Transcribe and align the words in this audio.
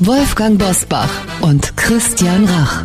Wolfgang 0.00 0.58
Bosbach 0.58 1.08
und 1.40 1.74
Christian 1.76 2.44
Rach. 2.44 2.84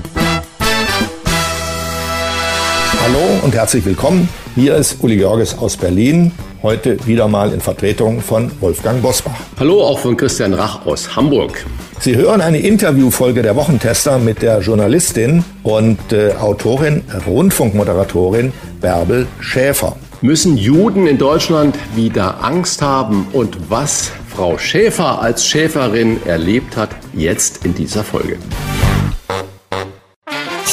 Hallo 3.03 3.20
und 3.43 3.53
herzlich 3.53 3.84
willkommen. 3.84 4.29
Hier 4.55 4.76
ist 4.77 5.03
Uli 5.03 5.18
Georges 5.18 5.57
aus 5.57 5.76
Berlin. 5.76 6.31
Heute 6.63 7.05
wieder 7.05 7.27
mal 7.27 7.51
in 7.51 7.59
Vertretung 7.59 8.21
von 8.21 8.49
Wolfgang 8.62 9.01
Bosbach. 9.01 9.35
Hallo 9.59 9.84
auch 9.84 9.99
von 9.99 10.15
Christian 10.15 10.53
Rach 10.53 10.85
aus 10.85 11.13
Hamburg. 11.13 11.65
Sie 11.99 12.15
hören 12.15 12.40
eine 12.40 12.59
Interviewfolge 12.59 13.41
der 13.41 13.57
Wochentester 13.57 14.18
mit 14.18 14.41
der 14.41 14.62
Journalistin 14.62 15.43
und 15.63 16.13
äh, 16.13 16.34
Autorin, 16.35 17.03
Rundfunkmoderatorin 17.27 18.53
Bärbel 18.79 19.27
Schäfer. 19.41 19.98
Müssen 20.21 20.55
Juden 20.55 21.07
in 21.07 21.18
Deutschland 21.18 21.77
wieder 21.93 22.41
Angst 22.43 22.81
haben 22.81 23.27
und 23.34 23.70
was 23.70 24.12
Frau 24.41 24.57
Schäfer 24.57 25.21
als 25.21 25.45
Schäferin 25.45 26.20
erlebt 26.25 26.75
hat, 26.75 26.89
jetzt 27.13 27.63
in 27.63 27.75
dieser 27.75 28.03
Folge. 28.03 28.39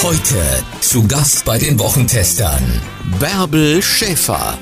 Heute 0.02 0.36
zu 0.80 1.06
Gast 1.06 1.44
bei 1.44 1.58
den 1.58 1.78
Wochentestern 1.78 2.80
Bärbel 3.20 3.82
Schäfer. 3.82 4.56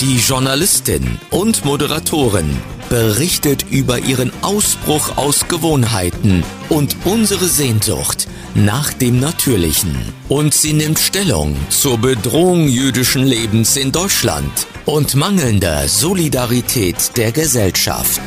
Die 0.00 0.16
Journalistin 0.16 1.20
und 1.30 1.64
Moderatorin 1.64 2.56
berichtet 2.88 3.64
über 3.70 4.00
ihren 4.00 4.32
Ausbruch 4.42 5.16
aus 5.16 5.46
Gewohnheiten 5.46 6.42
und 6.68 6.96
unsere 7.04 7.44
Sehnsucht 7.44 8.26
nach 8.64 8.92
dem 8.92 9.20
Natürlichen. 9.20 9.96
Und 10.28 10.52
sie 10.52 10.72
nimmt 10.72 10.98
Stellung 10.98 11.56
zur 11.68 11.98
Bedrohung 11.98 12.68
jüdischen 12.68 13.22
Lebens 13.22 13.76
in 13.76 13.92
Deutschland 13.92 14.66
und 14.84 15.14
mangelnder 15.14 15.86
Solidarität 15.86 17.16
der 17.16 17.32
Gesellschaft. 17.32 18.20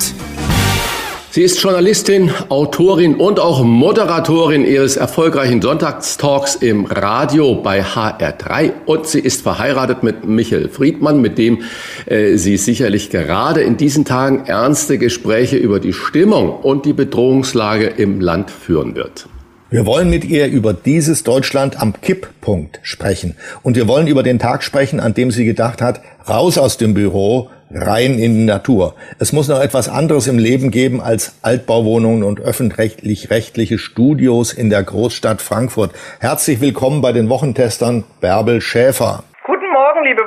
Sie 1.32 1.44
ist 1.44 1.62
Journalistin, 1.62 2.30
Autorin 2.50 3.16
und 3.16 3.40
auch 3.40 3.64
Moderatorin 3.64 4.66
ihres 4.66 4.98
erfolgreichen 4.98 5.62
Sonntagstalks 5.62 6.56
im 6.56 6.86
Radio 6.86 7.56
bei 7.56 7.84
HR3 7.84 8.72
und 8.86 9.08
sie 9.08 9.22
ist 9.22 9.42
verheiratet 9.42 10.04
mit 10.04 10.26
Michael 10.26 10.68
Friedmann, 10.68 11.22
mit 11.22 11.38
dem 11.38 11.64
äh, 12.06 12.36
sie 12.36 12.58
sicherlich 12.58 13.12
gerade 13.12 13.62
in 13.62 13.78
diesen 13.78 14.04
Tagen 14.04 14.44
ernste 14.46 14.98
Gespräche 14.98 15.56
über 15.56 15.80
die 15.80 15.94
Stimmung 15.94 16.50
und 16.50 16.86
die 16.86 16.94
Bedrohungslage 16.94 17.88
im 17.88 18.20
Land 18.20 18.52
führen 18.52 18.96
wird. 18.96 19.28
Wir 19.74 19.86
wollen 19.86 20.10
mit 20.10 20.26
ihr 20.26 20.48
über 20.48 20.74
dieses 20.74 21.24
Deutschland 21.24 21.82
am 21.82 21.94
Kipppunkt 22.02 22.82
sprechen. 22.84 23.38
Und 23.64 23.78
wir 23.78 23.88
wollen 23.88 24.08
über 24.08 24.22
den 24.22 24.38
Tag 24.38 24.64
sprechen, 24.64 25.00
an 25.00 25.14
dem 25.14 25.32
sie 25.32 25.46
gedacht 25.46 25.82
hat, 25.82 26.02
raus 26.28 26.58
aus 26.58 26.76
dem 26.76 26.94
Büro, 26.94 27.50
rein 27.74 28.20
in 28.20 28.36
die 28.36 28.44
Natur. 28.44 28.96
Es 29.18 29.32
muss 29.32 29.48
noch 29.48 29.62
etwas 29.62 29.88
anderes 29.88 30.28
im 30.28 30.38
Leben 30.38 30.72
geben 30.72 31.00
als 31.00 31.36
Altbauwohnungen 31.42 32.24
und 32.24 32.42
öffentlich-rechtliche 32.42 33.78
Studios 33.78 34.52
in 34.52 34.70
der 34.70 34.84
Großstadt 34.84 35.42
Frankfurt. 35.42 35.92
Herzlich 36.20 36.60
willkommen 36.60 37.00
bei 37.00 37.14
den 37.14 37.30
Wochentestern 37.30 38.04
Bärbel 38.20 38.60
Schäfer. 38.60 39.24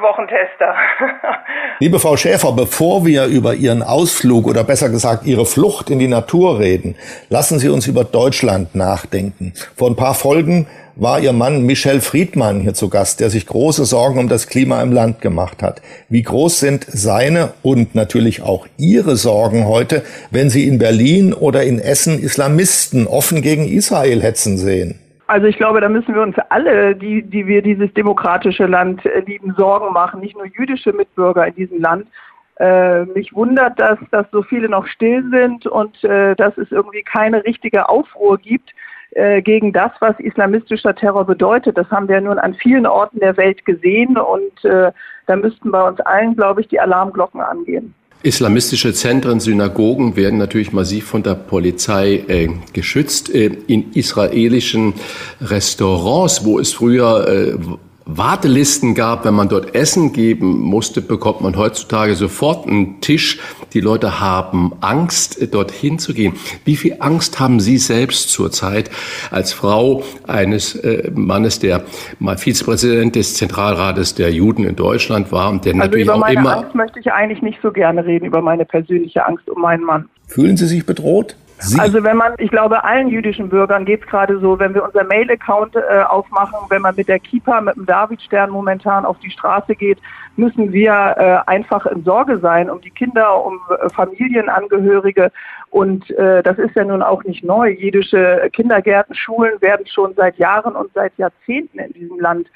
Wochentester. 0.04 0.74
Liebe 1.80 1.98
Frau 1.98 2.16
Schäfer, 2.16 2.52
bevor 2.52 3.04
wir 3.04 3.24
über 3.24 3.54
Ihren 3.54 3.82
Ausflug 3.82 4.46
oder 4.46 4.62
besser 4.62 4.90
gesagt 4.90 5.26
Ihre 5.26 5.46
Flucht 5.46 5.90
in 5.90 5.98
die 5.98 6.08
Natur 6.08 6.60
reden, 6.60 6.94
lassen 7.30 7.58
Sie 7.58 7.68
uns 7.68 7.86
über 7.86 8.04
Deutschland 8.04 8.74
nachdenken. 8.74 9.54
Vor 9.74 9.90
ein 9.90 9.96
paar 9.96 10.14
Folgen 10.14 10.66
war 10.96 11.18
Ihr 11.20 11.32
Mann 11.32 11.62
Michel 11.62 12.00
Friedmann 12.00 12.60
hier 12.60 12.74
zu 12.74 12.88
Gast, 12.88 13.20
der 13.20 13.30
sich 13.30 13.46
große 13.46 13.84
Sorgen 13.84 14.18
um 14.18 14.28
das 14.28 14.46
Klima 14.46 14.82
im 14.82 14.92
Land 14.92 15.20
gemacht 15.20 15.62
hat. 15.62 15.82
Wie 16.08 16.22
groß 16.22 16.60
sind 16.60 16.86
seine 16.86 17.54
und 17.62 17.94
natürlich 17.94 18.42
auch 18.42 18.66
Ihre 18.76 19.16
Sorgen 19.16 19.66
heute, 19.66 20.04
wenn 20.30 20.50
Sie 20.50 20.68
in 20.68 20.78
Berlin 20.78 21.32
oder 21.32 21.64
in 21.64 21.80
Essen 21.80 22.22
Islamisten 22.22 23.06
offen 23.06 23.42
gegen 23.42 23.66
Israel 23.66 24.22
hetzen 24.22 24.58
sehen? 24.58 25.00
Also 25.26 25.46
ich 25.46 25.56
glaube, 25.56 25.80
da 25.80 25.88
müssen 25.88 26.14
wir 26.14 26.22
uns 26.22 26.36
alle, 26.50 26.94
die, 26.94 27.22
die 27.22 27.46
wir 27.46 27.62
dieses 27.62 27.92
demokratische 27.94 28.66
Land 28.66 29.04
äh, 29.06 29.20
lieben, 29.20 29.54
Sorgen 29.56 29.92
machen, 29.92 30.20
nicht 30.20 30.36
nur 30.36 30.46
jüdische 30.46 30.92
Mitbürger 30.92 31.46
in 31.46 31.54
diesem 31.54 31.80
Land. 31.80 32.08
Äh, 32.56 33.04
mich 33.06 33.34
wundert, 33.34 33.80
dass, 33.80 33.98
dass 34.10 34.26
so 34.30 34.42
viele 34.42 34.68
noch 34.68 34.86
still 34.86 35.24
sind 35.30 35.66
und 35.66 36.04
äh, 36.04 36.36
dass 36.36 36.56
es 36.58 36.70
irgendwie 36.70 37.02
keine 37.02 37.44
richtige 37.44 37.88
Aufruhr 37.88 38.38
gibt 38.38 38.70
äh, 39.12 39.42
gegen 39.42 39.72
das, 39.72 39.92
was 40.00 40.18
islamistischer 40.20 40.94
Terror 40.94 41.24
bedeutet. 41.24 41.78
Das 41.78 41.90
haben 41.90 42.08
wir 42.08 42.20
nun 42.20 42.38
an 42.38 42.54
vielen 42.54 42.86
Orten 42.86 43.20
der 43.20 43.36
Welt 43.36 43.64
gesehen 43.64 44.18
und 44.18 44.64
äh, 44.64 44.92
da 45.26 45.36
müssten 45.36 45.70
bei 45.70 45.82
uns 45.88 46.00
allen, 46.00 46.36
glaube 46.36 46.60
ich, 46.60 46.68
die 46.68 46.80
Alarmglocken 46.80 47.40
angehen. 47.40 47.94
Islamistische 48.24 48.94
Zentren, 48.94 49.38
Synagogen 49.38 50.16
werden 50.16 50.38
natürlich 50.38 50.72
massiv 50.72 51.04
von 51.04 51.22
der 51.22 51.34
Polizei 51.34 52.24
äh, 52.26 52.48
geschützt. 52.72 53.28
Äh, 53.28 53.50
in 53.66 53.92
israelischen 53.92 54.94
Restaurants, 55.42 56.42
wo 56.42 56.58
es 56.58 56.72
früher 56.72 57.28
äh, 57.28 57.58
Wartelisten 58.06 58.94
gab, 58.94 59.24
wenn 59.24 59.32
man 59.32 59.48
dort 59.48 59.74
Essen 59.74 60.12
geben 60.12 60.60
musste, 60.60 61.00
bekommt 61.00 61.40
man 61.40 61.56
heutzutage 61.56 62.14
sofort 62.14 62.66
einen 62.66 63.00
Tisch. 63.00 63.38
Die 63.72 63.80
Leute 63.80 64.20
haben 64.20 64.72
Angst, 64.80 65.54
dorthin 65.54 65.98
zu 65.98 66.12
gehen. 66.12 66.34
Wie 66.66 66.76
viel 66.76 66.96
Angst 67.00 67.40
haben 67.40 67.60
Sie 67.60 67.78
selbst 67.78 68.30
zurzeit 68.30 68.90
als 69.30 69.54
Frau 69.54 70.02
eines 70.26 70.74
äh, 70.74 71.10
Mannes, 71.14 71.60
der 71.60 71.84
mal 72.18 72.36
Vizepräsident 72.36 73.16
des 73.16 73.36
Zentralrates 73.36 74.14
der 74.14 74.30
Juden 74.30 74.64
in 74.64 74.76
Deutschland 74.76 75.32
war 75.32 75.50
und 75.50 75.64
der 75.64 75.72
also 75.72 75.84
natürlich 75.84 76.06
über 76.06 76.16
auch 76.16 76.20
meine 76.20 76.40
immer 76.40 76.56
Angst 76.58 76.74
möchte 76.74 77.00
ich 77.00 77.10
eigentlich 77.10 77.40
nicht 77.40 77.58
so 77.62 77.72
gerne 77.72 78.04
reden, 78.04 78.26
über 78.26 78.42
meine 78.42 78.66
persönliche 78.66 79.24
Angst 79.26 79.48
um 79.48 79.62
meinen 79.62 79.84
Mann. 79.84 80.08
Fühlen 80.26 80.56
Sie 80.58 80.66
sich 80.66 80.84
bedroht? 80.84 81.36
Sie? 81.58 81.78
Also 81.78 82.02
wenn 82.02 82.16
man, 82.16 82.34
ich 82.38 82.50
glaube, 82.50 82.84
allen 82.84 83.08
jüdischen 83.08 83.48
Bürgern 83.48 83.84
geht 83.84 84.02
es 84.02 84.06
gerade 84.06 84.38
so, 84.38 84.58
wenn 84.58 84.74
wir 84.74 84.84
unser 84.84 85.04
Mail-Account 85.04 85.76
äh, 85.76 86.02
aufmachen, 86.02 86.58
wenn 86.68 86.82
man 86.82 86.94
mit 86.96 87.08
der 87.08 87.18
Kippa, 87.18 87.60
mit 87.60 87.76
dem 87.76 87.86
Davidstern 87.86 88.50
momentan 88.50 89.04
auf 89.04 89.18
die 89.20 89.30
Straße 89.30 89.74
geht, 89.74 89.98
müssen 90.36 90.72
wir 90.72 90.92
äh, 90.92 91.50
einfach 91.50 91.86
in 91.86 92.04
Sorge 92.04 92.38
sein 92.38 92.68
um 92.70 92.80
die 92.80 92.90
Kinder, 92.90 93.44
um 93.44 93.60
äh, 93.70 93.88
Familienangehörige. 93.90 95.30
Und 95.70 96.10
äh, 96.12 96.42
das 96.42 96.58
ist 96.58 96.74
ja 96.76 96.84
nun 96.84 97.02
auch 97.02 97.24
nicht 97.24 97.44
neu. 97.44 97.70
Jüdische 97.70 98.48
Kindergärten, 98.52 99.14
Schulen 99.14 99.60
werden 99.60 99.86
schon 99.86 100.14
seit 100.14 100.36
Jahren 100.38 100.76
und 100.76 100.92
seit 100.94 101.16
Jahrzehnten 101.18 101.78
in 101.78 101.92
diesem 101.92 102.20
Land 102.20 102.48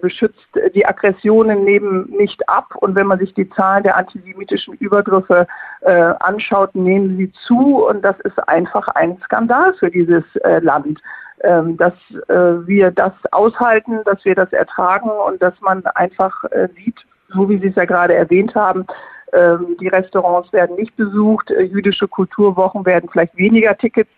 beschützt 0.00 0.38
die 0.74 0.86
Aggressionen 0.86 1.64
nehmen 1.64 2.08
nicht 2.10 2.48
ab. 2.48 2.74
Und 2.76 2.94
wenn 2.94 3.06
man 3.06 3.18
sich 3.18 3.34
die 3.34 3.48
Zahlen 3.50 3.82
der 3.82 3.96
antisemitischen 3.96 4.74
Übergriffe 4.74 5.46
äh, 5.80 6.12
anschaut, 6.20 6.74
nehmen 6.74 7.16
sie 7.16 7.32
zu. 7.46 7.84
Und 7.86 8.02
das 8.02 8.18
ist 8.20 8.38
einfach 8.48 8.86
ein 8.88 9.18
Skandal 9.24 9.74
für 9.74 9.90
dieses 9.90 10.24
äh, 10.44 10.60
Land, 10.60 11.00
ähm, 11.42 11.76
dass 11.76 11.94
äh, 12.28 12.66
wir 12.66 12.90
das 12.90 13.12
aushalten, 13.32 14.00
dass 14.04 14.24
wir 14.24 14.34
das 14.34 14.52
ertragen 14.52 15.10
und 15.10 15.42
dass 15.42 15.60
man 15.60 15.84
einfach 15.86 16.44
äh, 16.44 16.68
sieht, 16.76 16.96
so 17.34 17.48
wie 17.48 17.58
Sie 17.58 17.68
es 17.68 17.76
ja 17.76 17.84
gerade 17.84 18.14
erwähnt 18.14 18.54
haben, 18.54 18.86
ähm, 19.32 19.76
die 19.80 19.88
Restaurants 19.88 20.52
werden 20.52 20.76
nicht 20.76 20.94
besucht, 20.96 21.50
äh, 21.50 21.62
jüdische 21.62 22.06
Kulturwochen 22.06 22.84
werden 22.84 23.08
vielleicht 23.10 23.36
weniger 23.36 23.76
Tickets 23.76 24.10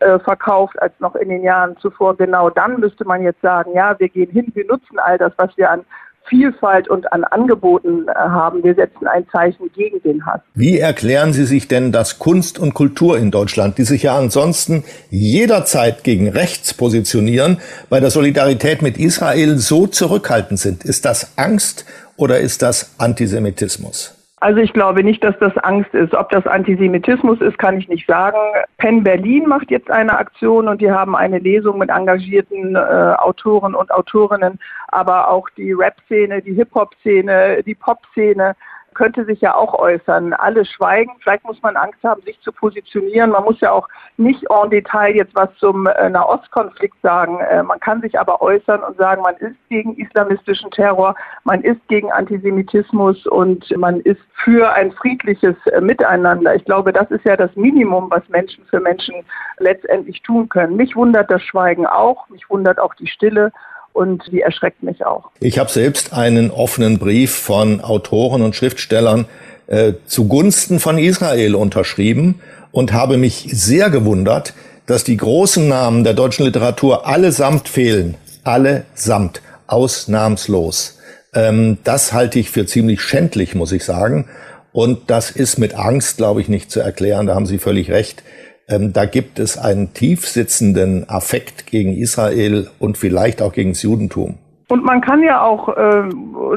äh, 0.00 0.18
verkauft 0.18 0.80
als 0.80 0.92
noch 0.98 1.14
in 1.14 1.28
den 1.28 1.42
Jahren 1.42 1.76
zuvor. 1.78 2.16
Genau 2.16 2.50
dann 2.50 2.80
müsste 2.80 3.04
man 3.04 3.22
jetzt 3.22 3.40
sagen, 3.40 3.72
ja, 3.74 3.98
wir 3.98 4.08
gehen 4.08 4.30
hin, 4.30 4.50
wir 4.54 4.66
nutzen 4.66 4.98
all 4.98 5.18
das, 5.18 5.32
was 5.36 5.56
wir 5.56 5.70
an 5.70 5.84
Vielfalt 6.28 6.88
und 6.88 7.12
an 7.12 7.24
Angeboten 7.24 8.06
äh, 8.08 8.12
haben. 8.14 8.62
Wir 8.62 8.74
setzen 8.74 9.06
ein 9.08 9.26
Zeichen 9.32 9.70
gegen 9.74 10.00
den 10.02 10.24
Hass. 10.24 10.40
Wie 10.54 10.78
erklären 10.78 11.32
Sie 11.32 11.44
sich 11.44 11.66
denn, 11.66 11.92
dass 11.92 12.18
Kunst 12.18 12.58
und 12.58 12.72
Kultur 12.74 13.18
in 13.18 13.30
Deutschland, 13.30 13.78
die 13.78 13.84
sich 13.84 14.04
ja 14.04 14.16
ansonsten 14.16 14.84
jederzeit 15.10 16.04
gegen 16.04 16.28
rechts 16.28 16.72
positionieren, 16.72 17.58
bei 17.88 18.00
der 18.00 18.10
Solidarität 18.10 18.80
mit 18.80 18.96
Israel 18.98 19.58
so 19.58 19.86
zurückhaltend 19.86 20.60
sind? 20.60 20.84
Ist 20.84 21.04
das 21.04 21.36
Angst 21.36 21.84
oder 22.16 22.38
ist 22.38 22.62
das 22.62 22.94
Antisemitismus? 22.98 24.19
Also 24.42 24.60
ich 24.60 24.72
glaube 24.72 25.04
nicht, 25.04 25.22
dass 25.22 25.38
das 25.38 25.54
Angst 25.58 25.92
ist. 25.92 26.14
Ob 26.14 26.30
das 26.30 26.46
Antisemitismus 26.46 27.42
ist, 27.42 27.58
kann 27.58 27.76
ich 27.76 27.88
nicht 27.88 28.06
sagen. 28.06 28.38
Penn 28.78 29.04
Berlin 29.04 29.46
macht 29.46 29.70
jetzt 29.70 29.90
eine 29.90 30.16
Aktion 30.16 30.66
und 30.66 30.80
die 30.80 30.90
haben 30.90 31.14
eine 31.14 31.38
Lesung 31.38 31.76
mit 31.78 31.90
engagierten 31.90 32.74
äh, 32.74 32.78
Autoren 33.18 33.74
und 33.74 33.90
Autorinnen, 33.90 34.58
aber 34.88 35.30
auch 35.30 35.46
die 35.58 35.72
Rap-Szene, 35.72 36.40
die 36.40 36.54
Hip-Hop-Szene, 36.54 37.62
die 37.64 37.74
Pop-Szene 37.74 38.56
könnte 39.00 39.24
sich 39.24 39.40
ja 39.40 39.54
auch 39.54 39.72
äußern. 39.72 40.34
Alle 40.34 40.62
schweigen. 40.66 41.12
Vielleicht 41.22 41.44
muss 41.44 41.62
man 41.62 41.74
Angst 41.74 42.04
haben, 42.04 42.20
sich 42.20 42.38
zu 42.42 42.52
positionieren. 42.52 43.30
Man 43.30 43.44
muss 43.44 43.58
ja 43.60 43.72
auch 43.72 43.88
nicht 44.18 44.44
en 44.50 44.68
Detail 44.68 45.16
jetzt 45.16 45.34
was 45.34 45.48
zum 45.56 45.86
äh, 45.86 46.10
Nahostkonflikt 46.10 47.00
sagen. 47.00 47.38
Äh, 47.40 47.62
man 47.62 47.80
kann 47.80 48.02
sich 48.02 48.20
aber 48.20 48.42
äußern 48.42 48.82
und 48.82 48.98
sagen, 48.98 49.22
man 49.22 49.36
ist 49.36 49.56
gegen 49.70 49.96
islamistischen 49.96 50.70
Terror, 50.70 51.14
man 51.44 51.62
ist 51.62 51.80
gegen 51.88 52.12
Antisemitismus 52.12 53.26
und 53.26 53.74
man 53.78 54.00
ist 54.00 54.20
für 54.44 54.70
ein 54.74 54.92
friedliches 54.92 55.56
äh, 55.72 55.80
Miteinander. 55.80 56.54
Ich 56.54 56.66
glaube, 56.66 56.92
das 56.92 57.10
ist 57.10 57.24
ja 57.24 57.38
das 57.38 57.56
Minimum, 57.56 58.10
was 58.10 58.28
Menschen 58.28 58.66
für 58.66 58.80
Menschen 58.80 59.14
letztendlich 59.56 60.20
tun 60.20 60.50
können. 60.50 60.76
Mich 60.76 60.94
wundert 60.94 61.30
das 61.30 61.42
Schweigen 61.42 61.86
auch, 61.86 62.28
mich 62.28 62.50
wundert 62.50 62.78
auch 62.78 62.92
die 62.92 63.06
Stille 63.06 63.50
und 63.92 64.22
die 64.30 64.40
erschreckt 64.40 64.82
mich 64.82 65.04
auch. 65.04 65.30
Ich 65.40 65.58
habe 65.58 65.70
selbst 65.70 66.12
einen 66.12 66.50
offenen 66.50 66.98
Brief 66.98 67.34
von 67.34 67.80
Autoren 67.80 68.42
und 68.42 68.54
Schriftstellern 68.56 69.26
äh, 69.66 69.94
zugunsten 70.06 70.80
von 70.80 70.98
Israel 70.98 71.54
unterschrieben 71.54 72.40
und 72.72 72.92
habe 72.92 73.16
mich 73.16 73.48
sehr 73.52 73.90
gewundert, 73.90 74.54
dass 74.86 75.04
die 75.04 75.16
großen 75.16 75.68
Namen 75.68 76.04
der 76.04 76.14
deutschen 76.14 76.44
Literatur 76.44 77.06
allesamt 77.06 77.68
fehlen. 77.68 78.16
Allesamt. 78.44 79.42
Ausnahmslos. 79.66 80.98
Ähm, 81.32 81.78
das 81.84 82.12
halte 82.12 82.40
ich 82.40 82.50
für 82.50 82.66
ziemlich 82.66 83.00
schändlich, 83.00 83.54
muss 83.54 83.70
ich 83.70 83.84
sagen. 83.84 84.28
Und 84.72 85.10
das 85.10 85.30
ist 85.30 85.58
mit 85.58 85.74
Angst, 85.74 86.16
glaube 86.16 86.40
ich, 86.40 86.48
nicht 86.48 86.70
zu 86.70 86.80
erklären. 86.80 87.26
Da 87.26 87.34
haben 87.34 87.46
Sie 87.46 87.58
völlig 87.58 87.90
recht. 87.90 88.22
Ähm, 88.70 88.92
da 88.92 89.04
gibt 89.04 89.38
es 89.38 89.58
einen 89.58 89.92
tief 89.94 90.26
sitzenden 90.26 91.08
Affekt 91.08 91.66
gegen 91.66 91.92
Israel 91.92 92.68
und 92.78 92.96
vielleicht 92.96 93.42
auch 93.42 93.52
gegen 93.52 93.72
das 93.72 93.82
Judentum. 93.82 94.38
Und 94.68 94.84
man 94.84 95.00
kann 95.00 95.22
ja 95.22 95.42
auch, 95.42 95.68
äh, 95.76 96.08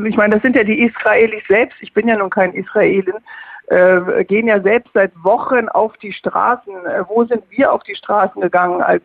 ich 0.08 0.16
meine, 0.16 0.36
das 0.36 0.44
sind 0.44 0.56
ja 0.56 0.64
die 0.64 0.84
Israelis 0.84 1.42
selbst, 1.48 1.78
ich 1.82 1.94
bin 1.94 2.08
ja 2.08 2.16
nun 2.16 2.30
kein 2.30 2.54
Israelin, 2.54 3.16
äh, 3.68 4.24
gehen 4.26 4.48
ja 4.48 4.62
selbst 4.62 4.92
seit 4.94 5.12
Wochen 5.24 5.68
auf 5.70 5.98
die 5.98 6.14
Straßen. 6.14 6.74
Äh, 6.86 7.04
wo 7.08 7.24
sind 7.26 7.44
wir 7.50 7.74
auf 7.74 7.82
die 7.84 7.96
Straßen 7.96 8.40
gegangen, 8.42 8.82
als 8.82 9.04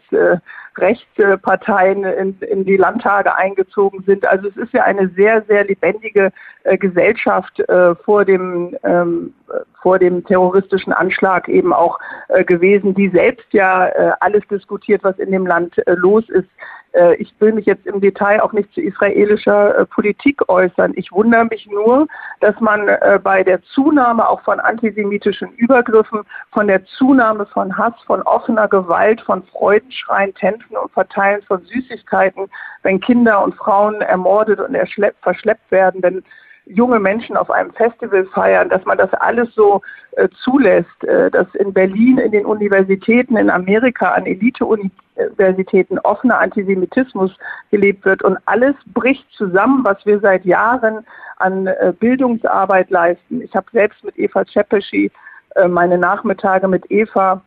äh, 0.78 0.84
Rechtsparteien 0.84 2.04
in, 2.04 2.38
in, 2.40 2.64
die 2.64 2.76
Landtage 2.76 3.34
eingezogen 3.34 4.02
sind? 4.06 4.26
Also 4.26 4.48
es 4.48 4.56
ist 4.56 4.72
ja 4.72 4.84
eine 4.84 5.08
sehr, 5.10 5.42
sehr 5.42 5.64
lebendige 5.64 6.32
äh, 6.64 6.76
Gesellschaft 6.78 7.60
äh, 7.60 7.94
vor 7.94 8.24
dem 8.24 8.76
ähm, 8.84 9.34
vor 9.80 9.98
dem 9.98 10.24
terroristischen 10.26 10.92
Anschlag 10.92 11.48
eben 11.48 11.72
auch 11.72 11.98
äh, 12.28 12.44
gewesen, 12.44 12.94
die 12.94 13.08
selbst 13.08 13.46
ja 13.52 13.90
alles 14.20 14.42
diskutiert, 14.50 15.02
was 15.04 15.18
in 15.18 15.30
dem 15.30 15.46
Land 15.46 15.74
los 15.86 16.28
ist. 16.28 16.48
Äh, 16.92 17.16
ich 17.16 17.32
will 17.38 17.52
mich 17.52 17.66
jetzt 17.66 17.86
im 17.86 18.00
Detail 18.00 18.40
auch 18.40 18.52
nicht 18.52 18.72
zu 18.72 18.80
israelischer 18.80 19.78
äh, 19.78 19.86
Politik 19.86 20.48
äußern. 20.48 20.92
Ich 20.96 21.12
wundere 21.12 21.44
mich 21.44 21.66
nur, 21.66 22.06
dass 22.40 22.58
man 22.60 22.88
äh, 22.88 23.18
bei 23.22 23.42
der 23.42 23.62
Zunahme 23.62 24.28
auch 24.28 24.40
von 24.42 24.60
antisemitischen 24.60 25.52
Übergriffen, 25.52 26.22
von 26.52 26.66
der 26.66 26.84
Zunahme 26.84 27.46
von 27.46 27.76
Hass, 27.76 27.94
von 28.06 28.22
offener 28.22 28.68
Gewalt, 28.68 29.20
von 29.20 29.42
Freudenschreien, 29.44 30.34
Tänzen 30.68 30.76
und 30.76 30.92
Verteilen 30.92 31.42
von 31.42 31.62
Süßigkeiten, 31.62 32.48
wenn 32.82 33.00
Kinder 33.00 33.42
und 33.42 33.54
Frauen 33.54 34.00
ermordet 34.00 34.60
und 34.60 34.76
verschleppt 35.22 35.70
werden, 35.70 36.02
wenn 36.02 36.22
junge 36.66 37.00
Menschen 37.00 37.36
auf 37.36 37.50
einem 37.50 37.72
Festival 37.72 38.26
feiern, 38.26 38.68
dass 38.68 38.84
man 38.84 38.98
das 38.98 39.12
alles 39.14 39.54
so 39.54 39.80
äh, 40.12 40.28
zulässt, 40.44 41.02
äh, 41.04 41.30
dass 41.30 41.46
in 41.54 41.72
Berlin, 41.72 42.18
in 42.18 42.32
den 42.32 42.44
Universitäten, 42.44 43.38
in 43.38 43.48
Amerika, 43.48 44.10
an 44.10 44.26
Elite-Universitäten 44.26 45.98
offener 46.00 46.38
Antisemitismus 46.38 47.32
gelebt 47.70 48.04
wird 48.04 48.22
und 48.22 48.36
alles 48.44 48.74
bricht 48.92 49.26
zusammen, 49.32 49.82
was 49.82 50.04
wir 50.04 50.20
seit 50.20 50.44
Jahren 50.44 51.06
an 51.38 51.68
äh, 51.68 51.94
Bildungsarbeit 51.98 52.90
leisten. 52.90 53.40
Ich 53.40 53.54
habe 53.56 53.66
selbst 53.72 54.04
mit 54.04 54.18
Eva 54.18 54.44
Czepeschi 54.44 55.10
äh, 55.54 55.68
meine 55.68 55.96
Nachmittage 55.96 56.68
mit 56.68 56.90
Eva 56.90 57.40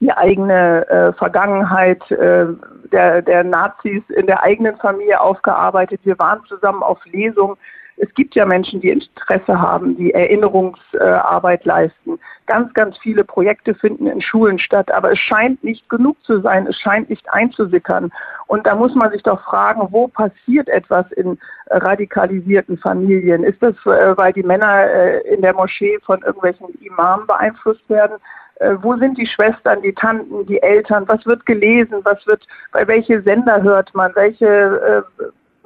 die 0.00 0.12
eigene 0.12 0.88
äh, 0.88 1.12
Vergangenheit 1.12 2.10
äh, 2.10 2.46
der, 2.90 3.22
der 3.22 3.44
Nazis 3.44 4.02
in 4.08 4.26
der 4.26 4.42
eigenen 4.42 4.76
Familie 4.78 5.20
aufgearbeitet. 5.20 6.00
Wir 6.04 6.18
waren 6.18 6.42
zusammen 6.46 6.82
auf 6.82 6.98
Lesungen 7.06 7.56
es 8.02 8.12
gibt 8.14 8.34
ja 8.34 8.46
Menschen, 8.46 8.80
die 8.80 8.88
Interesse 8.88 9.60
haben, 9.60 9.94
die 9.96 10.12
Erinnerungsarbeit 10.14 11.66
leisten. 11.66 12.18
Ganz, 12.46 12.72
ganz 12.72 12.96
viele 12.98 13.24
Projekte 13.24 13.74
finden 13.74 14.06
in 14.06 14.22
Schulen 14.22 14.58
statt, 14.58 14.90
aber 14.90 15.12
es 15.12 15.18
scheint 15.18 15.62
nicht 15.62 15.88
genug 15.90 16.16
zu 16.24 16.40
sein, 16.40 16.66
es 16.66 16.76
scheint 16.78 17.10
nicht 17.10 17.30
einzusickern. 17.30 18.10
Und 18.46 18.66
da 18.66 18.74
muss 18.74 18.94
man 18.94 19.12
sich 19.12 19.22
doch 19.22 19.42
fragen, 19.42 19.88
wo 19.90 20.08
passiert 20.08 20.68
etwas 20.68 21.12
in 21.12 21.38
radikalisierten 21.68 22.78
Familien? 22.78 23.44
Ist 23.44 23.62
das, 23.62 23.74
äh, 23.84 24.16
weil 24.16 24.32
die 24.32 24.42
Männer 24.42 24.84
äh, 24.84 25.34
in 25.34 25.42
der 25.42 25.54
Moschee 25.54 25.98
von 26.04 26.22
irgendwelchen 26.22 26.68
Imamen 26.80 27.26
beeinflusst 27.26 27.88
werden? 27.90 28.16
Äh, 28.60 28.76
wo 28.80 28.96
sind 28.96 29.18
die 29.18 29.26
Schwestern, 29.26 29.82
die 29.82 29.92
Tanten, 29.92 30.46
die 30.46 30.62
Eltern, 30.62 31.04
was 31.08 31.24
wird 31.26 31.44
gelesen, 31.44 31.96
was 32.04 32.24
wird, 32.26 32.46
bei 32.72 32.86
welche 32.86 33.20
Sender 33.22 33.62
hört 33.62 33.94
man, 33.94 34.12
welche 34.14 35.04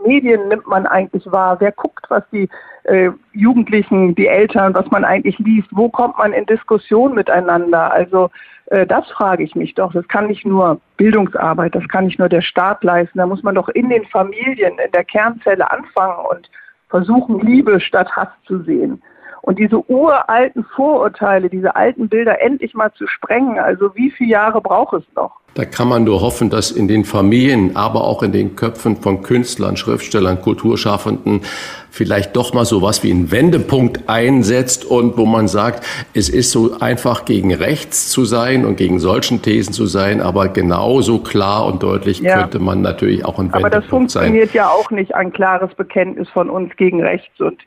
Medien 0.04 0.48
nimmt 0.48 0.66
man 0.66 0.86
eigentlich 0.86 1.30
wahr? 1.30 1.56
Wer 1.60 1.72
guckt, 1.72 2.06
was 2.08 2.22
die 2.30 2.48
äh, 2.84 3.10
Jugendlichen, 3.32 4.14
die 4.14 4.26
Eltern, 4.26 4.74
was 4.74 4.90
man 4.90 5.04
eigentlich 5.04 5.38
liest? 5.38 5.68
Wo 5.70 5.88
kommt 5.88 6.18
man 6.18 6.32
in 6.32 6.46
Diskussion 6.46 7.14
miteinander? 7.14 7.92
Also 7.92 8.30
äh, 8.66 8.86
das 8.86 9.08
frage 9.10 9.42
ich 9.42 9.54
mich 9.54 9.74
doch. 9.74 9.92
Das 9.92 10.06
kann 10.08 10.26
nicht 10.26 10.44
nur 10.44 10.80
Bildungsarbeit, 10.96 11.74
das 11.74 11.88
kann 11.88 12.06
nicht 12.06 12.18
nur 12.18 12.28
der 12.28 12.42
Staat 12.42 12.84
leisten. 12.84 13.18
Da 13.18 13.26
muss 13.26 13.42
man 13.42 13.54
doch 13.54 13.68
in 13.70 13.88
den 13.88 14.04
Familien, 14.06 14.78
in 14.84 14.92
der 14.92 15.04
Kernzelle 15.04 15.70
anfangen 15.70 16.26
und 16.30 16.50
versuchen, 16.88 17.40
Liebe 17.40 17.80
statt 17.80 18.10
Hass 18.14 18.28
zu 18.46 18.62
sehen. 18.62 19.02
Und 19.44 19.58
diese 19.58 19.78
uralten 19.90 20.64
Vorurteile, 20.74 21.50
diese 21.50 21.76
alten 21.76 22.08
Bilder 22.08 22.40
endlich 22.40 22.72
mal 22.72 22.90
zu 22.94 23.06
sprengen, 23.06 23.58
also 23.58 23.94
wie 23.94 24.10
viele 24.10 24.30
Jahre 24.30 24.62
braucht 24.62 24.94
es 24.94 25.04
noch? 25.14 25.32
Da 25.52 25.66
kann 25.66 25.86
man 25.86 26.04
nur 26.04 26.22
hoffen, 26.22 26.48
dass 26.48 26.70
in 26.70 26.88
den 26.88 27.04
Familien, 27.04 27.76
aber 27.76 28.04
auch 28.04 28.22
in 28.22 28.32
den 28.32 28.56
Köpfen 28.56 28.96
von 28.96 29.22
Künstlern, 29.22 29.76
Schriftstellern, 29.76 30.40
Kulturschaffenden 30.40 31.42
vielleicht 31.90 32.34
doch 32.34 32.54
mal 32.54 32.64
so 32.64 32.80
was 32.80 33.04
wie 33.04 33.10
ein 33.12 33.30
Wendepunkt 33.30 34.08
einsetzt 34.08 34.86
und 34.86 35.18
wo 35.18 35.26
man 35.26 35.46
sagt, 35.46 35.86
es 36.14 36.30
ist 36.30 36.50
so 36.50 36.78
einfach 36.80 37.26
gegen 37.26 37.52
rechts 37.52 38.08
zu 38.08 38.24
sein 38.24 38.64
und 38.64 38.76
gegen 38.76 38.98
solchen 38.98 39.42
Thesen 39.42 39.74
zu 39.74 39.84
sein, 39.84 40.22
aber 40.22 40.48
genauso 40.48 41.18
klar 41.18 41.66
und 41.66 41.82
deutlich 41.82 42.20
ja. 42.20 42.40
könnte 42.40 42.60
man 42.60 42.80
natürlich 42.80 43.26
auch 43.26 43.38
ein 43.38 43.52
Wendepunkt 43.52 43.62
sein. 43.62 43.64
Aber 43.64 43.70
das 43.70 43.86
funktioniert 43.90 44.48
sein. 44.48 44.56
ja 44.56 44.70
auch 44.70 44.90
nicht, 44.90 45.14
ein 45.14 45.32
klares 45.34 45.72
Bekenntnis 45.74 46.30
von 46.30 46.48
uns 46.48 46.74
gegen 46.76 47.02
rechts 47.02 47.38
und 47.40 47.60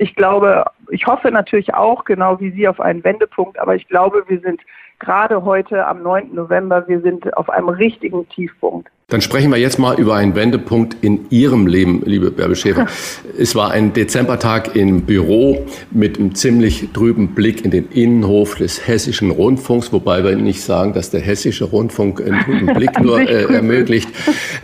ich 0.00 0.14
glaube, 0.14 0.64
ich 0.88 1.06
hoffe 1.06 1.30
natürlich 1.30 1.74
auch, 1.74 2.04
genau 2.04 2.40
wie 2.40 2.50
Sie, 2.52 2.66
auf 2.66 2.80
einen 2.80 3.04
Wendepunkt, 3.04 3.58
aber 3.58 3.74
ich 3.74 3.86
glaube, 3.86 4.24
wir 4.28 4.40
sind 4.40 4.62
gerade 4.98 5.44
heute 5.44 5.86
am 5.86 6.02
9. 6.02 6.34
November, 6.34 6.88
wir 6.88 7.02
sind 7.02 7.36
auf 7.36 7.50
einem 7.50 7.68
richtigen 7.68 8.26
Tiefpunkt. 8.30 8.88
Dann 9.10 9.20
sprechen 9.20 9.50
wir 9.50 9.58
jetzt 9.58 9.80
mal 9.80 9.98
über 9.98 10.14
einen 10.14 10.36
Wendepunkt 10.36 10.96
in 11.02 11.26
Ihrem 11.30 11.66
Leben, 11.66 12.02
liebe 12.06 12.30
Bärbel 12.30 12.54
Schäfer. 12.54 12.86
es 13.38 13.56
war 13.56 13.72
ein 13.72 13.92
Dezembertag 13.92 14.76
im 14.76 15.02
Büro 15.02 15.66
mit 15.90 16.18
einem 16.18 16.36
ziemlich 16.36 16.90
trüben 16.94 17.34
Blick 17.34 17.64
in 17.64 17.72
den 17.72 17.88
Innenhof 17.88 18.54
des 18.54 18.86
Hessischen 18.86 19.32
Rundfunks, 19.32 19.92
wobei 19.92 20.22
wir 20.22 20.36
nicht 20.36 20.62
sagen, 20.62 20.92
dass 20.92 21.10
der 21.10 21.20
Hessische 21.20 21.64
Rundfunk 21.64 22.20
einen 22.20 22.40
trüben 22.40 22.66
Blick 22.74 23.00
nur 23.00 23.20
äh, 23.20 23.52
ermöglicht. 23.52 24.08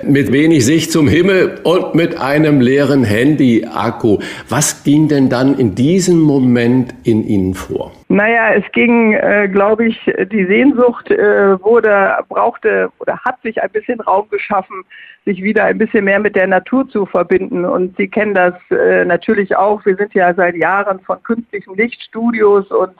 Mit 0.04 0.30
wenig 0.30 0.64
Sicht 0.64 0.92
zum 0.92 1.08
Himmel 1.08 1.60
und 1.64 1.96
mit 1.96 2.16
einem 2.16 2.60
leeren 2.60 3.02
Handy-Akku. 3.02 4.18
Was 4.48 4.84
ging 4.84 5.08
denn 5.08 5.28
dann 5.28 5.58
in 5.58 5.74
diesem 5.74 6.20
Moment 6.20 6.94
in 7.02 7.26
Ihnen 7.26 7.54
vor? 7.54 7.95
Naja, 8.08 8.52
es 8.54 8.64
ging, 8.70 9.14
äh, 9.14 9.48
glaube 9.48 9.86
ich, 9.86 9.98
die 10.30 10.46
Sehnsucht 10.46 11.10
äh, 11.10 11.60
wurde, 11.60 12.16
brauchte 12.28 12.88
oder 13.00 13.18
hat 13.24 13.42
sich 13.42 13.60
ein 13.60 13.70
bisschen 13.70 14.00
Raum 14.00 14.28
geschaffen, 14.28 14.84
sich 15.24 15.42
wieder 15.42 15.64
ein 15.64 15.78
bisschen 15.78 16.04
mehr 16.04 16.20
mit 16.20 16.36
der 16.36 16.46
Natur 16.46 16.88
zu 16.88 17.04
verbinden. 17.06 17.64
Und 17.64 17.96
Sie 17.96 18.06
kennen 18.06 18.34
das 18.34 18.54
äh, 18.70 19.04
natürlich 19.04 19.56
auch. 19.56 19.84
Wir 19.84 19.96
sind 19.96 20.14
ja 20.14 20.32
seit 20.34 20.54
Jahren 20.54 21.00
von 21.00 21.20
künstlichen 21.24 21.74
Lichtstudios 21.74 22.70
und 22.70 22.92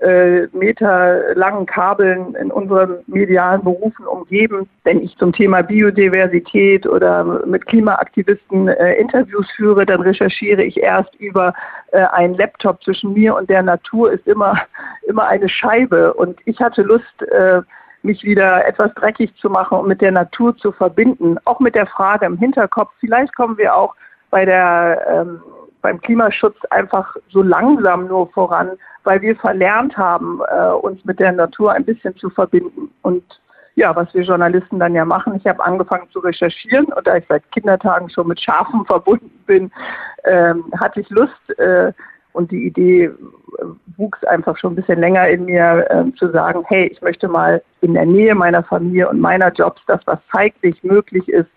äh, 0.00 0.46
meterlangen 0.52 1.66
Kabeln 1.66 2.34
in 2.36 2.50
unseren 2.52 2.98
medialen 3.06 3.64
Berufen 3.64 4.06
umgeben. 4.06 4.68
Wenn 4.84 5.02
ich 5.02 5.16
zum 5.18 5.32
Thema 5.32 5.62
Biodiversität 5.62 6.86
oder 6.86 7.24
mit 7.46 7.66
Klimaaktivisten 7.66 8.68
äh, 8.68 8.94
Interviews 8.94 9.50
führe, 9.56 9.84
dann 9.84 10.00
recherchiere 10.00 10.62
ich 10.62 10.78
erst 10.78 11.14
über 11.16 11.52
äh, 11.92 12.04
einen 12.12 12.34
Laptop. 12.34 12.82
Zwischen 12.82 13.12
mir 13.12 13.34
und 13.34 13.50
der 13.50 13.62
Natur 13.62 14.12
ist 14.12 14.26
immer, 14.26 14.60
immer 15.08 15.26
eine 15.26 15.48
Scheibe. 15.48 16.14
Und 16.14 16.38
ich 16.44 16.60
hatte 16.60 16.82
Lust, 16.82 17.22
äh, 17.22 17.62
mich 18.02 18.22
wieder 18.22 18.66
etwas 18.66 18.94
dreckig 18.94 19.34
zu 19.36 19.50
machen 19.50 19.78
und 19.78 19.88
mit 19.88 20.00
der 20.00 20.12
Natur 20.12 20.56
zu 20.56 20.72
verbinden. 20.72 21.36
Auch 21.44 21.60
mit 21.60 21.74
der 21.74 21.86
Frage 21.86 22.26
im 22.26 22.38
Hinterkopf, 22.38 22.92
vielleicht 23.00 23.34
kommen 23.34 23.58
wir 23.58 23.74
auch 23.74 23.94
bei 24.30 24.44
der, 24.44 25.04
ähm, 25.10 25.40
beim 25.88 26.00
Klimaschutz 26.02 26.56
einfach 26.68 27.16
so 27.30 27.42
langsam 27.42 28.08
nur 28.08 28.30
voran, 28.32 28.72
weil 29.04 29.22
wir 29.22 29.34
verlernt 29.36 29.96
haben, 29.96 30.42
äh, 30.50 30.68
uns 30.72 31.02
mit 31.06 31.18
der 31.18 31.32
Natur 31.32 31.72
ein 31.72 31.86
bisschen 31.86 32.14
zu 32.16 32.28
verbinden. 32.28 32.90
Und 33.00 33.24
ja, 33.74 33.96
was 33.96 34.12
wir 34.12 34.22
Journalisten 34.22 34.78
dann 34.78 34.94
ja 34.94 35.06
machen. 35.06 35.36
Ich 35.36 35.46
habe 35.46 35.64
angefangen 35.64 36.06
zu 36.10 36.18
recherchieren 36.18 36.86
und 36.86 37.06
da 37.06 37.16
ich 37.16 37.24
seit 37.26 37.50
Kindertagen 37.52 38.10
schon 38.10 38.28
mit 38.28 38.38
Schafen 38.38 38.84
verbunden 38.84 39.30
bin, 39.46 39.70
ähm, 40.24 40.64
hatte 40.78 41.00
ich 41.00 41.08
Lust 41.08 41.58
äh, 41.58 41.90
und 42.32 42.50
die 42.50 42.66
Idee 42.66 43.04
äh, 43.04 43.12
wuchs 43.96 44.22
einfach 44.24 44.58
schon 44.58 44.74
ein 44.74 44.76
bisschen 44.76 45.00
länger 45.00 45.26
in 45.28 45.46
mir, 45.46 45.86
äh, 45.88 46.14
zu 46.18 46.30
sagen, 46.32 46.64
hey, 46.66 46.88
ich 46.88 47.00
möchte 47.00 47.28
mal 47.28 47.62
in 47.80 47.94
der 47.94 48.04
Nähe 48.04 48.34
meiner 48.34 48.62
Familie 48.62 49.08
und 49.08 49.20
meiner 49.20 49.50
Jobs 49.52 49.80
das, 49.86 50.00
was 50.04 50.18
zeitlich 50.34 50.84
möglich 50.84 51.26
ist, 51.30 51.48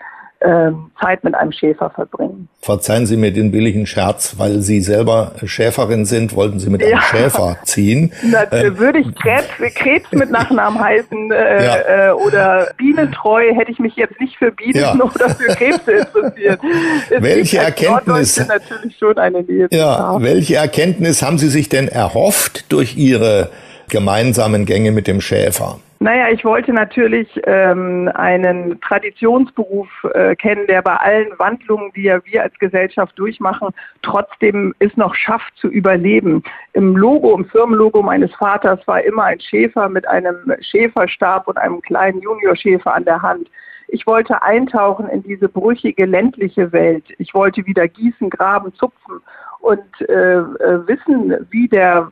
Zeit 1.00 1.24
mit 1.24 1.36
einem 1.36 1.52
Schäfer 1.52 1.92
verbringen. 1.92 2.48
Verzeihen 2.62 3.06
Sie 3.06 3.16
mir 3.16 3.32
den 3.32 3.52
billigen 3.52 3.86
Scherz, 3.86 4.36
weil 4.38 4.62
Sie 4.62 4.82
selber 4.82 5.34
Schäferin 5.44 6.06
sind, 6.06 6.36
wollten 6.36 6.60
Sie 6.60 6.70
mit 6.70 6.82
einem 6.82 6.94
ja. 6.94 7.02
Schäfer 7.02 7.58
ziehen. 7.64 8.12
Na, 8.24 8.44
äh, 8.52 8.78
würde 8.78 9.00
ich 9.00 9.16
Krebs, 9.16 9.76
Krebs 9.76 10.12
mit 10.12 10.32
Nachnamen 10.32 10.80
heißen 10.80 11.32
äh, 11.32 11.66
ja. 11.66 12.10
äh, 12.10 12.12
oder 12.12 12.72
bienentreu, 12.78 13.54
hätte 13.54 13.72
ich 13.72 13.80
mich 13.80 13.96
jetzt 13.96 14.20
nicht 14.20 14.36
für 14.38 14.52
Bienen 14.52 14.80
ja. 14.80 14.94
oder 14.96 15.30
für 15.30 15.54
Krebse 15.54 15.92
interessiert. 15.92 16.60
welche 17.20 17.58
Erkenntnis? 17.60 18.48
Natürlich 18.48 18.98
schon 18.98 19.18
eine 19.18 19.44
Nähe 19.44 19.68
ja, 19.72 20.22
welche 20.22 20.56
Erkenntnis 20.56 21.22
haben 21.22 21.38
Sie 21.38 21.50
sich 21.50 21.70
denn 21.70 21.88
erhofft 21.88 22.72
durch 22.72 22.98
Ihre 22.98 23.50
gemeinsamen 23.90 24.66
Gänge 24.66 24.92
mit 24.92 25.08
dem 25.08 25.22
Schäfer? 25.22 25.80
Naja, 26.04 26.30
ich 26.30 26.44
wollte 26.44 26.74
natürlich 26.74 27.30
ähm, 27.44 28.10
einen 28.16 28.82
Traditionsberuf 28.82 29.88
äh, 30.16 30.36
kennen, 30.36 30.66
der 30.66 30.82
bei 30.82 30.96
allen 30.96 31.38
Wandlungen, 31.38 31.92
die 31.96 32.02
ja 32.02 32.26
wir 32.26 32.42
als 32.42 32.58
Gesellschaft 32.58 33.20
durchmachen, 33.20 33.68
trotzdem 34.02 34.74
es 34.80 34.98
noch 34.98 35.14
schafft 35.14 35.56
zu 35.58 35.68
überleben. 35.68 36.42
Im 36.74 36.98
Logo, 36.98 37.36
im 37.36 37.46
Firmenlogo 37.46 38.02
meines 38.02 38.34
Vaters 38.34 38.80
war 38.88 39.04
immer 39.04 39.26
ein 39.26 39.40
Schäfer 39.40 39.90
mit 39.90 40.08
einem 40.08 40.52
Schäferstab 40.62 41.48
und 41.48 41.60
einem 41.60 41.80
kleinen 41.84 42.20
Juniorschäfer 42.20 42.96
an 42.96 43.06
der 43.06 43.22
Hand. 43.22 43.48
Ich 43.88 44.08
wollte 44.08 44.42
eintauchen 44.42 45.08
in 45.08 45.22
diese 45.22 45.50
brüchige 45.50 46.08
ländliche 46.08 46.72
Welt. 46.72 47.06
Ich 47.20 47.36
wollte 47.36 47.64
wieder 47.68 47.88
gießen, 47.88 48.32
graben, 48.32 48.74
zupfen 48.74 49.22
und 49.60 50.10
äh, 50.10 50.38
äh 50.40 50.88
wissen, 50.88 51.46
wie 51.52 51.68
der 51.68 52.10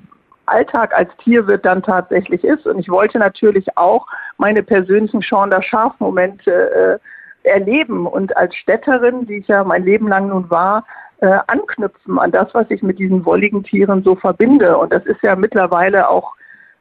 Alltag 0.52 0.94
als 0.96 1.10
Tierwirt 1.18 1.66
dann 1.66 1.84
tatsächlich 1.84 2.44
ist. 2.44 2.66
Und 2.66 2.80
ich 2.80 2.90
wollte 2.90 3.20
natürlich 3.20 3.66
auch 3.78 4.08
meine 4.38 4.64
persönlichen 4.64 5.22
Sean 5.22 5.52
Schaf-Momente 5.62 7.00
äh, 7.44 7.48
erleben 7.48 8.06
und 8.06 8.36
als 8.36 8.56
Städterin, 8.56 9.26
die 9.26 9.38
ich 9.38 9.48
ja 9.48 9.64
mein 9.64 9.84
Leben 9.84 10.08
lang 10.08 10.28
nun 10.28 10.50
war, 10.50 10.86
äh, 11.22 11.40
anknüpfen 11.48 12.20
an 12.20 12.32
das, 12.32 12.54
was 12.54 12.70
ich 12.70 12.82
mit 12.82 13.00
diesen 13.00 13.26
wolligen 13.26 13.64
Tieren 13.64 14.04
so 14.04 14.16
verbinde. 14.16 14.78
Und 14.78 14.94
das 14.94 15.06
ist 15.06 15.22
ja 15.24 15.36
mittlerweile 15.36 16.10
auch 16.10 16.34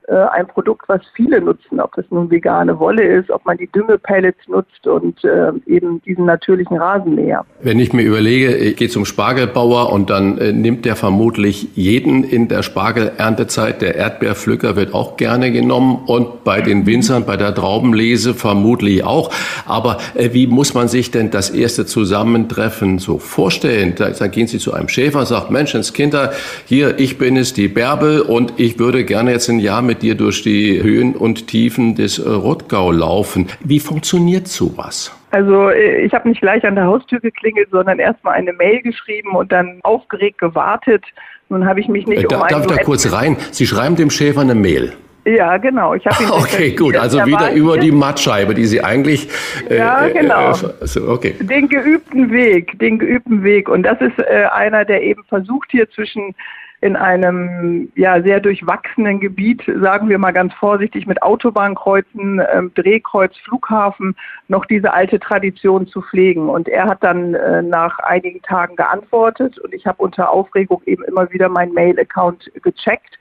äh, 0.08 0.14
ein 0.14 0.46
Produkt, 0.46 0.88
was 0.88 1.02
viele 1.14 1.40
nutzen, 1.40 1.80
ob 1.80 1.94
das 1.94 2.06
nun 2.10 2.30
vegane 2.30 2.78
Wolle 2.78 3.02
ist, 3.02 3.30
ob 3.30 3.44
man 3.44 3.58
die 3.58 3.66
Düngepellets 3.66 4.48
nutzt 4.48 4.86
und 4.86 5.22
äh, 5.22 5.52
eben 5.66 6.00
diesen 6.02 6.24
natürlichen 6.24 6.78
Rasenmäher. 6.78 7.44
Wenn 7.60 7.78
ich 7.78 7.92
mir 7.92 8.02
überlege, 8.02 8.56
ich 8.56 8.76
gehe 8.76 8.88
zum 8.88 9.04
Spargelbauer 9.04 9.92
und 9.92 10.08
dann 10.08 10.38
äh, 10.38 10.52
nimmt 10.52 10.86
der 10.86 10.96
vermutlich 10.96 11.68
jeden 11.74 12.24
in 12.24 12.48
der 12.48 12.62
Spargelerntezeit. 12.62 13.82
Der 13.82 13.96
Erdbeerpflücker 13.96 14.76
wird 14.76 14.94
auch 14.94 15.18
gerne 15.18 15.52
genommen 15.52 16.04
und 16.06 16.42
bei 16.42 16.62
den 16.62 16.86
Winzern, 16.86 17.26
bei 17.26 17.36
der 17.36 17.54
Traubenlese 17.54 18.32
vermutlich 18.32 19.04
auch. 19.04 19.30
Aber 19.66 19.98
äh, 20.14 20.30
wie 20.32 20.46
muss 20.46 20.72
man 20.72 20.88
sich 20.88 21.10
denn 21.10 21.30
das 21.30 21.50
erste 21.50 21.84
Zusammentreffen 21.84 22.98
so 22.98 23.18
vorstellen? 23.18 23.94
Da, 23.94 24.08
da 24.08 24.26
gehen 24.26 24.46
Sie 24.46 24.58
zu 24.58 24.72
einem 24.72 24.88
Schäfer, 24.88 25.26
sagt, 25.26 25.50
Menschenskinder, 25.50 26.32
hier, 26.64 26.98
ich 26.98 27.18
bin 27.18 27.36
es, 27.36 27.52
die 27.52 27.68
Bärbel 27.68 28.22
und 28.22 28.54
ich 28.56 28.78
würde 28.78 29.04
gerne 29.04 29.32
jetzt 29.32 29.50
ein 29.50 29.58
Jahr 29.58 29.82
mit 29.82 29.97
mit 29.98 30.02
dir 30.04 30.14
durch 30.14 30.42
die 30.42 30.80
Höhen 30.80 31.16
und 31.16 31.48
Tiefen 31.48 31.96
des 31.96 32.20
äh, 32.20 32.28
Rottgau 32.28 32.92
laufen. 32.92 33.48
Wie 33.64 33.80
funktioniert 33.80 34.46
sowas? 34.46 35.12
Also 35.32 35.70
äh, 35.70 36.02
ich 36.02 36.14
habe 36.14 36.28
nicht 36.28 36.40
gleich 36.40 36.64
an 36.64 36.76
der 36.76 36.84
Haustür 36.84 37.18
geklingelt, 37.18 37.68
sondern 37.72 37.98
erstmal 37.98 38.34
eine 38.34 38.52
Mail 38.52 38.80
geschrieben 38.82 39.34
und 39.34 39.50
dann 39.50 39.80
aufgeregt 39.82 40.38
gewartet. 40.38 41.04
Nun 41.48 41.66
habe 41.66 41.80
ich 41.80 41.88
mich 41.88 42.06
nicht 42.06 42.22
äh, 42.22 42.26
um 42.26 42.46
Darf 42.48 42.60
ich 42.60 42.66
da 42.66 42.76
kurz 42.84 43.12
rein? 43.12 43.36
Sie 43.50 43.66
schreiben 43.66 43.96
dem 43.96 44.10
Schäfer 44.10 44.42
eine 44.42 44.54
Mail. 44.54 44.92
Ja, 45.24 45.56
genau. 45.56 45.94
Ich 45.94 46.04
ihn 46.20 46.30
okay, 46.30 46.76
gut. 46.76 46.96
Also 46.96 47.26
wieder 47.26 47.50
über 47.52 47.76
die 47.76 47.90
Mattscheibe, 47.90 48.54
die 48.54 48.66
Sie 48.66 48.84
eigentlich. 48.84 49.28
Äh, 49.68 49.78
ja, 49.78 50.08
genau. 50.08 50.52
Äh, 50.52 51.00
okay. 51.08 51.34
Den 51.40 51.68
geübten 51.68 52.30
Weg, 52.30 52.78
den 52.78 53.00
geübten 53.00 53.42
Weg. 53.42 53.68
Und 53.68 53.82
das 53.82 54.00
ist 54.00 54.16
äh, 54.20 54.44
einer, 54.52 54.84
der 54.84 55.02
eben 55.02 55.24
versucht 55.24 55.72
hier 55.72 55.90
zwischen 55.90 56.36
in 56.80 56.94
einem 56.94 57.90
ja 57.96 58.22
sehr 58.22 58.38
durchwachsenen 58.40 59.18
Gebiet, 59.18 59.62
sagen 59.80 60.08
wir 60.08 60.18
mal 60.18 60.32
ganz 60.32 60.54
vorsichtig, 60.54 61.06
mit 61.06 61.22
Autobahnkreuzen, 61.22 62.40
ähm, 62.52 62.72
Drehkreuz, 62.74 63.36
Flughafen, 63.38 64.14
noch 64.46 64.64
diese 64.64 64.92
alte 64.92 65.18
Tradition 65.18 65.88
zu 65.88 66.02
pflegen. 66.02 66.48
Und 66.48 66.68
er 66.68 66.84
hat 66.84 67.02
dann 67.02 67.34
äh, 67.34 67.62
nach 67.62 67.98
einigen 67.98 68.42
Tagen 68.42 68.76
geantwortet 68.76 69.58
und 69.58 69.74
ich 69.74 69.86
habe 69.86 70.02
unter 70.02 70.30
Aufregung 70.30 70.80
eben 70.86 71.02
immer 71.04 71.30
wieder 71.32 71.48
meinen 71.48 71.74
Mail-Account 71.74 72.50
gecheckt. 72.62 73.18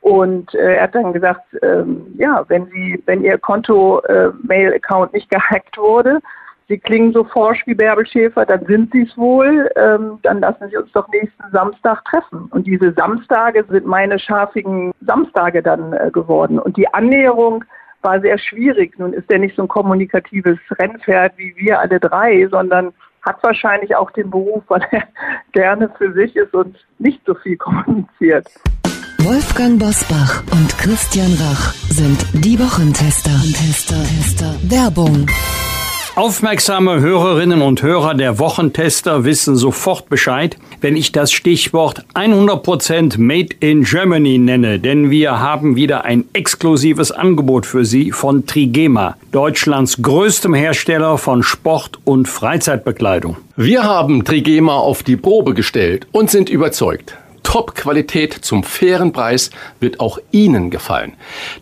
Und 0.00 0.54
äh, 0.54 0.76
er 0.76 0.84
hat 0.84 0.94
dann 0.94 1.12
gesagt, 1.12 1.42
ähm, 1.62 2.14
ja, 2.16 2.44
wenn 2.48 2.66
Sie, 2.66 3.02
wenn 3.04 3.24
Ihr 3.24 3.36
Konto-Mail-Account 3.38 5.12
äh, 5.12 5.16
nicht 5.16 5.30
gehackt 5.30 5.76
wurde, 5.76 6.20
Sie 6.68 6.78
klingen 6.78 7.12
so 7.12 7.22
forsch 7.22 7.64
wie 7.66 7.74
Bärbel 7.74 8.06
Schäfer, 8.06 8.44
dann 8.44 8.66
sind 8.66 8.92
Sie 8.92 9.02
es 9.02 9.16
wohl. 9.16 9.70
Ähm, 9.76 10.18
dann 10.22 10.40
lassen 10.40 10.68
Sie 10.68 10.76
uns 10.76 10.90
doch 10.92 11.06
nächsten 11.08 11.44
Samstag 11.52 12.04
treffen. 12.06 12.48
Und 12.50 12.66
diese 12.66 12.92
Samstage 12.92 13.64
sind 13.68 13.86
meine 13.86 14.18
schafigen 14.18 14.92
Samstage 15.00 15.62
dann 15.62 15.92
äh, 15.92 16.10
geworden. 16.12 16.58
Und 16.58 16.76
die 16.76 16.92
Annäherung 16.92 17.64
war 18.02 18.20
sehr 18.20 18.38
schwierig. 18.38 18.98
Nun 18.98 19.12
ist 19.12 19.30
er 19.30 19.38
nicht 19.38 19.54
so 19.54 19.62
ein 19.62 19.68
kommunikatives 19.68 20.58
Rennpferd 20.78 21.34
wie 21.36 21.54
wir 21.56 21.78
alle 21.78 22.00
drei, 22.00 22.48
sondern 22.50 22.92
hat 23.22 23.42
wahrscheinlich 23.42 23.94
auch 23.94 24.10
den 24.12 24.30
Beruf, 24.30 24.64
weil 24.68 24.84
er 24.90 25.04
gerne 25.52 25.88
für 25.98 26.12
sich 26.12 26.34
ist 26.34 26.52
und 26.52 26.76
nicht 26.98 27.20
so 27.26 27.34
viel 27.34 27.56
kommuniziert. 27.56 28.48
Wolfgang 29.18 29.78
Bosbach 29.78 30.42
und 30.52 30.78
Christian 30.78 31.32
Rach 31.34 31.72
sind 31.90 32.26
die 32.32 32.58
Wochentester. 32.58 33.30
Tester, 33.30 33.96
Tester. 34.04 34.54
Werbung. 34.62 35.26
Aufmerksame 36.16 37.00
Hörerinnen 37.00 37.60
und 37.60 37.82
Hörer 37.82 38.14
der 38.14 38.38
Wochentester 38.38 39.26
wissen 39.26 39.54
sofort 39.54 40.08
Bescheid, 40.08 40.56
wenn 40.80 40.96
ich 40.96 41.12
das 41.12 41.30
Stichwort 41.30 42.06
100% 42.14 43.20
Made 43.20 43.54
in 43.60 43.84
Germany 43.84 44.38
nenne, 44.38 44.80
denn 44.80 45.10
wir 45.10 45.40
haben 45.40 45.76
wieder 45.76 46.06
ein 46.06 46.24
exklusives 46.32 47.12
Angebot 47.12 47.66
für 47.66 47.84
Sie 47.84 48.12
von 48.12 48.46
Trigema, 48.46 49.18
Deutschlands 49.30 50.00
größtem 50.00 50.54
Hersteller 50.54 51.18
von 51.18 51.42
Sport- 51.42 51.98
und 52.04 52.28
Freizeitbekleidung. 52.28 53.36
Wir 53.54 53.84
haben 53.84 54.24
Trigema 54.24 54.72
auf 54.72 55.02
die 55.02 55.18
Probe 55.18 55.52
gestellt 55.52 56.06
und 56.12 56.30
sind 56.30 56.48
überzeugt. 56.48 57.14
Top-Qualität 57.56 58.34
zum 58.34 58.62
fairen 58.64 59.12
Preis 59.12 59.50
wird 59.80 59.98
auch 59.98 60.18
Ihnen 60.30 60.68
gefallen. 60.68 61.14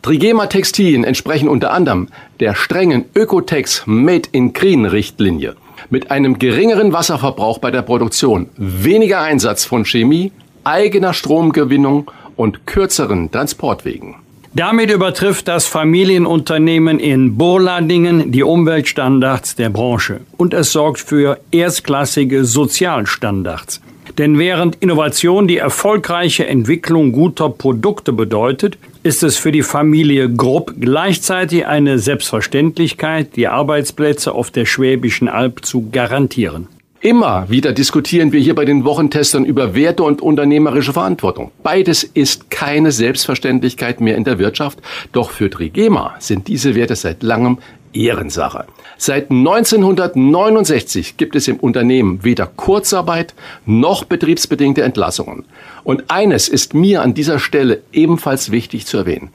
Trigema 0.02 0.48
Textilien 0.48 1.04
entsprechen 1.04 1.48
unter 1.48 1.70
anderem 1.70 2.08
der 2.40 2.56
strengen 2.56 3.04
Ökotex 3.14 3.84
Made 3.86 4.28
in 4.32 4.52
Green 4.52 4.86
Richtlinie. 4.86 5.54
Mit 5.90 6.10
einem 6.10 6.40
geringeren 6.40 6.92
Wasserverbrauch 6.92 7.58
bei 7.58 7.70
der 7.70 7.82
Produktion, 7.82 8.48
weniger 8.56 9.20
Einsatz 9.20 9.64
von 9.64 9.84
Chemie, 9.84 10.32
eigener 10.64 11.14
Stromgewinnung 11.14 12.10
und 12.34 12.66
kürzeren 12.66 13.30
Transportwegen. 13.30 14.16
Damit 14.52 14.90
übertrifft 14.90 15.46
das 15.46 15.66
Familienunternehmen 15.66 16.98
in 16.98 17.36
Burladingen 17.36 18.32
die 18.32 18.42
Umweltstandards 18.42 19.54
der 19.54 19.70
Branche 19.70 20.22
und 20.36 20.54
es 20.54 20.72
sorgt 20.72 20.98
für 20.98 21.38
erstklassige 21.52 22.44
Sozialstandards. 22.44 23.80
Denn 24.18 24.38
während 24.38 24.76
Innovation 24.76 25.48
die 25.48 25.58
erfolgreiche 25.58 26.46
Entwicklung 26.46 27.12
guter 27.12 27.48
Produkte 27.48 28.12
bedeutet, 28.12 28.78
ist 29.02 29.22
es 29.22 29.36
für 29.36 29.52
die 29.52 29.62
Familie 29.62 30.30
Grupp 30.32 30.74
gleichzeitig 30.80 31.66
eine 31.66 31.98
Selbstverständlichkeit, 31.98 33.36
die 33.36 33.48
Arbeitsplätze 33.48 34.32
auf 34.32 34.50
der 34.50 34.66
Schwäbischen 34.66 35.28
Alb 35.28 35.64
zu 35.64 35.90
garantieren. 35.90 36.68
Immer 37.04 37.50
wieder 37.50 37.74
diskutieren 37.74 38.32
wir 38.32 38.40
hier 38.40 38.54
bei 38.54 38.64
den 38.64 38.86
Wochentestern 38.86 39.44
über 39.44 39.74
Werte 39.74 40.02
und 40.04 40.22
unternehmerische 40.22 40.94
Verantwortung. 40.94 41.50
Beides 41.62 42.02
ist 42.02 42.50
keine 42.50 42.92
Selbstverständlichkeit 42.92 44.00
mehr 44.00 44.16
in 44.16 44.24
der 44.24 44.38
Wirtschaft, 44.38 44.78
doch 45.12 45.30
für 45.30 45.50
Trigema 45.50 46.14
sind 46.18 46.48
diese 46.48 46.74
Werte 46.74 46.96
seit 46.96 47.22
langem 47.22 47.58
Ehrensache. 47.94 48.66
Seit 48.98 49.30
1969 49.30 51.16
gibt 51.16 51.36
es 51.36 51.48
im 51.48 51.56
Unternehmen 51.56 52.22
weder 52.22 52.46
Kurzarbeit 52.46 53.34
noch 53.66 54.04
betriebsbedingte 54.04 54.82
Entlassungen. 54.82 55.44
Und 55.82 56.04
eines 56.08 56.48
ist 56.48 56.74
mir 56.74 57.02
an 57.02 57.14
dieser 57.14 57.38
Stelle 57.38 57.82
ebenfalls 57.92 58.50
wichtig 58.50 58.86
zu 58.86 58.98
erwähnen. 58.98 59.30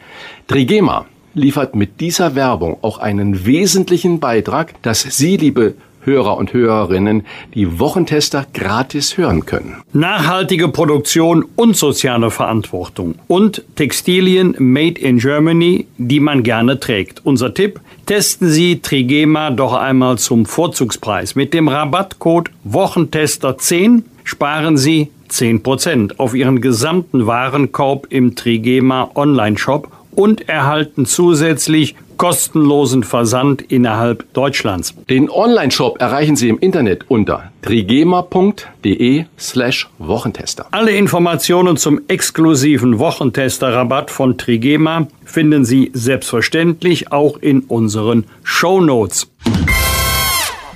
Trigema 0.47 1.05
liefert 1.33 1.75
mit 1.75 1.99
dieser 1.99 2.35
Werbung 2.35 2.77
auch 2.81 2.97
einen 2.97 3.45
wesentlichen 3.45 4.19
Beitrag, 4.19 4.81
dass 4.81 5.01
Sie, 5.01 5.37
liebe 5.37 5.75
Hörer 6.01 6.37
und 6.37 6.53
Hörerinnen 6.53 7.23
die 7.53 7.79
Wochentester 7.79 8.45
gratis 8.53 9.17
hören 9.17 9.45
können. 9.45 9.75
Nachhaltige 9.93 10.69
Produktion 10.69 11.45
und 11.55 11.75
soziale 11.75 12.31
Verantwortung 12.31 13.15
und 13.27 13.63
Textilien 13.75 14.55
made 14.57 14.99
in 14.99 15.19
Germany, 15.19 15.87
die 15.97 16.19
man 16.19 16.43
gerne 16.43 16.79
trägt. 16.79 17.25
Unser 17.25 17.53
Tipp, 17.53 17.81
testen 18.09 18.49
Sie 18.49 18.79
Trigema 18.79 19.51
doch 19.51 19.75
einmal 19.75 20.17
zum 20.17 20.47
Vorzugspreis. 20.47 21.35
Mit 21.35 21.53
dem 21.53 21.67
Rabattcode 21.67 22.49
Wochentester 22.63 23.55
10 23.55 24.03
sparen 24.23 24.77
Sie 24.77 25.11
10% 25.29 26.17
auf 26.17 26.33
Ihren 26.33 26.59
gesamten 26.59 27.27
Warenkorb 27.27 28.07
im 28.09 28.35
Trigema 28.35 29.11
Online-Shop 29.13 29.91
und 30.09 30.49
erhalten 30.49 31.05
zusätzlich 31.05 31.93
kostenlosen 32.19 33.03
Versand 33.03 33.63
innerhalb 33.63 34.31
Deutschlands. 34.33 34.93
Den 35.09 35.29
Online-Shop 35.31 35.99
erreichen 35.99 36.35
Sie 36.35 36.49
im 36.49 36.59
Internet 36.59 37.05
unter 37.07 37.51
trigema.de 37.63 39.25
slash 39.39 39.89
Wochentester. 39.97 40.67
Alle 40.71 40.91
Informationen 40.91 41.77
zum 41.77 42.01
exklusiven 42.09 42.99
Wochentester-Rabatt 42.99 44.11
von 44.11 44.37
Trigema 44.37 45.07
finden 45.23 45.63
Sie 45.63 45.91
selbstverständlich 45.93 47.11
auch 47.11 47.37
in 47.37 47.61
unseren 47.61 48.25
Show 48.43 48.81
Notes. 48.81 49.31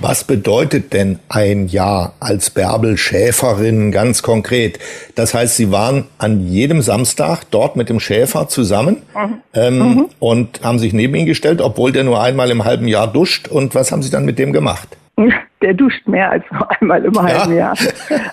Was 0.06 0.24
bedeutet 0.24 0.92
denn 0.92 1.18
ein 1.30 1.66
Jahr 1.66 2.12
als 2.20 2.50
Bärbel 2.50 2.98
Schäferin 2.98 3.90
ganz 3.90 4.20
konkret? 4.20 4.78
Das 5.14 5.32
heißt, 5.32 5.56
Sie 5.56 5.70
waren 5.70 6.08
an 6.18 6.46
jedem 6.46 6.82
Samstag 6.82 7.44
dort 7.50 7.76
mit 7.76 7.88
dem 7.88 8.00
Schäfer 8.00 8.46
zusammen 8.46 8.98
mhm. 9.14 9.40
Ähm, 9.54 9.78
mhm. 9.78 10.06
und 10.18 10.60
haben 10.62 10.78
sich 10.78 10.92
neben 10.92 11.14
ihn 11.14 11.24
gestellt, 11.24 11.62
obwohl 11.62 11.90
der 11.90 12.04
nur 12.04 12.22
einmal 12.22 12.50
im 12.50 12.66
halben 12.66 12.86
Jahr 12.86 13.10
duscht. 13.10 13.48
Und 13.48 13.74
was 13.74 13.92
haben 13.92 14.02
Sie 14.02 14.10
dann 14.10 14.26
mit 14.26 14.38
dem 14.38 14.52
gemacht? 14.52 14.88
der 15.62 15.74
duscht 15.74 16.06
mehr 16.08 16.30
als 16.30 16.44
nur 16.50 16.68
einmal 16.70 17.04
im 17.04 17.16
halben 17.20 17.54
Jahr. 17.54 17.76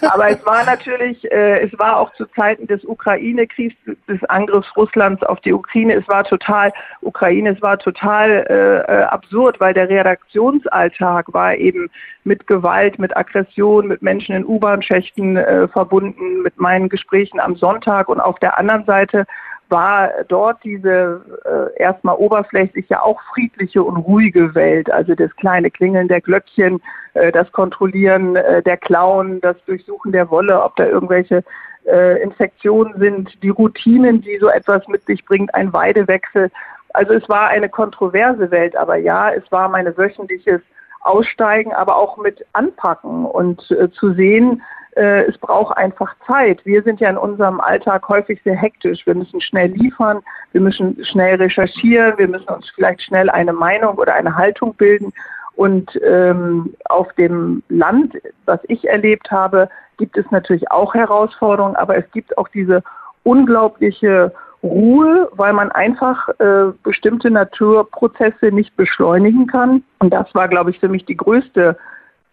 Aber 0.02 0.30
es 0.30 0.46
war 0.46 0.66
natürlich, 0.66 1.24
äh, 1.32 1.62
es 1.62 1.78
war 1.78 1.98
auch 1.98 2.14
zu 2.16 2.26
Zeiten 2.36 2.68
des 2.68 2.84
Ukraine-Kriegs, 2.84 3.76
des 4.08 4.24
Angriffs 4.26 4.76
Russlands 4.76 5.22
auf 5.24 5.40
die 5.42 5.54
Ukraine, 5.54 5.94
es 5.94 6.08
war 6.08 6.24
total, 6.24 6.74
Ukraine, 7.02 7.52
es 7.52 7.62
war 7.62 7.78
total 7.78 8.46
äh, 8.50 8.92
äh, 8.92 9.04
absurd, 9.04 9.60
weil 9.60 9.74
der 9.74 9.90
Redaktionsalltag 9.90 11.32
war 11.34 11.56
eben 11.56 11.90
mit 12.24 12.48
Gewalt, 12.48 13.00
mit 13.00 13.16
Aggression, 13.16 13.88
mit 13.88 14.02
Menschen 14.02 14.36
in 14.36 14.46
U-Bahn-Schächten 14.46 15.38
äh, 15.38 15.68
verbunden, 15.68 16.42
mit 16.42 16.60
meinen 16.60 16.90
Gesprächen 16.90 17.40
am 17.40 17.56
Sonntag 17.56 18.10
und 18.10 18.20
auf 18.20 18.40
der 18.40 18.58
anderen 18.58 18.86
Seite 18.86 19.26
war 19.72 20.12
dort 20.28 20.64
diese 20.64 21.22
äh, 21.46 21.82
erstmal 21.82 22.16
oberflächlich 22.18 22.90
ja 22.90 23.02
auch 23.02 23.20
friedliche 23.34 23.82
und 23.82 23.98
ruhige 23.98 24.54
Welt, 24.54 24.92
also 24.92 25.16
das 25.16 25.36
kleine 25.38 25.72
Klingeln 25.72 26.08
der 26.08 26.22
Glöckchen, 26.22 26.82
äh, 27.14 27.32
das 27.32 27.52
Kontrollieren 27.52 28.36
äh, 28.36 28.62
der 28.62 28.78
Klauen, 28.78 29.42
das 29.42 29.56
Durchsuchen 29.66 30.12
der 30.12 30.30
Wolle, 30.30 30.62
ob 30.62 30.76
da 30.76 30.86
irgendwelche 30.86 31.44
äh, 31.86 32.22
Infektionen 32.22 33.00
sind, 33.00 33.42
die 33.42 33.50
Routinen, 33.50 34.22
die 34.22 34.38
so 34.38 34.50
etwas 34.50 34.88
mit 34.88 35.06
sich 35.06 35.26
bringt, 35.26 35.54
ein 35.56 35.74
Weidewechsel. 35.74 36.52
Also 36.94 37.14
es 37.14 37.28
war 37.30 37.48
eine 37.48 37.70
kontroverse 37.70 38.52
Welt, 38.52 38.76
aber 38.76 38.98
ja, 38.98 39.32
es 39.32 39.50
war 39.52 39.70
mein 39.70 39.86
wöchentliches 39.98 40.62
Aussteigen, 41.02 41.74
aber 41.74 41.96
auch 41.96 42.18
mit 42.18 42.46
Anpacken 42.54 43.26
und 43.26 43.72
äh, 43.72 43.90
zu 43.92 44.14
sehen, 44.14 44.62
äh, 44.96 45.24
es 45.24 45.38
braucht 45.38 45.78
einfach 45.78 46.14
Zeit. 46.28 46.66
Wir 46.66 46.84
sind 46.84 47.00
ja 47.00 47.10
in 47.10 47.18
unserem 47.18 47.60
Alltag 47.60 48.08
häufig 48.10 48.42
sehr 48.44 48.56
hektisch. 48.56 49.06
Wir 49.06 49.16
müssen 49.16 49.42
schnell 49.42 49.72
liefern, 49.72 50.22
wir 50.52 50.62
müssen 50.62 51.04
schnell 51.06 51.36
recherchieren, 51.36 52.18
wir 52.18 52.28
müssen 52.28 52.50
uns 52.50 52.70
vielleicht 52.76 53.02
schnell 53.02 53.30
eine 53.30 53.54
Meinung 53.54 53.98
oder 53.98 54.14
eine 54.14 54.36
Haltung 54.36 54.74
bilden. 54.76 55.14
Und 55.56 56.00
ähm, 56.04 56.74
auf 56.86 57.12
dem 57.14 57.64
Land, 57.70 58.18
was 58.46 58.60
ich 58.68 58.88
erlebt 58.88 59.32
habe, 59.32 59.70
gibt 59.98 60.18
es 60.18 60.30
natürlich 60.32 60.72
auch 60.72 60.94
Herausforderungen, 60.94 61.76
aber 61.76 61.98
es 61.98 62.10
gibt 62.12 62.38
auch 62.38 62.48
diese 62.48 62.82
unglaubliche 63.24 64.34
Ruhe, 64.64 65.30
weil 65.34 65.54
man 65.54 65.72
einfach 65.72 66.30
äh, 66.40 66.72
bestimmte 66.84 67.32
Naturprozesse 67.32 68.48
nicht 68.52 68.76
beschleunigen 68.76 69.48
kann. 69.48 69.84
Und 70.00 70.12
das 70.12 70.34
war, 70.34 70.48
glaube 70.48 70.72
ich, 70.72 70.80
für 70.80 70.90
mich 70.90 71.06
die 71.06 71.18
größte 71.18 71.78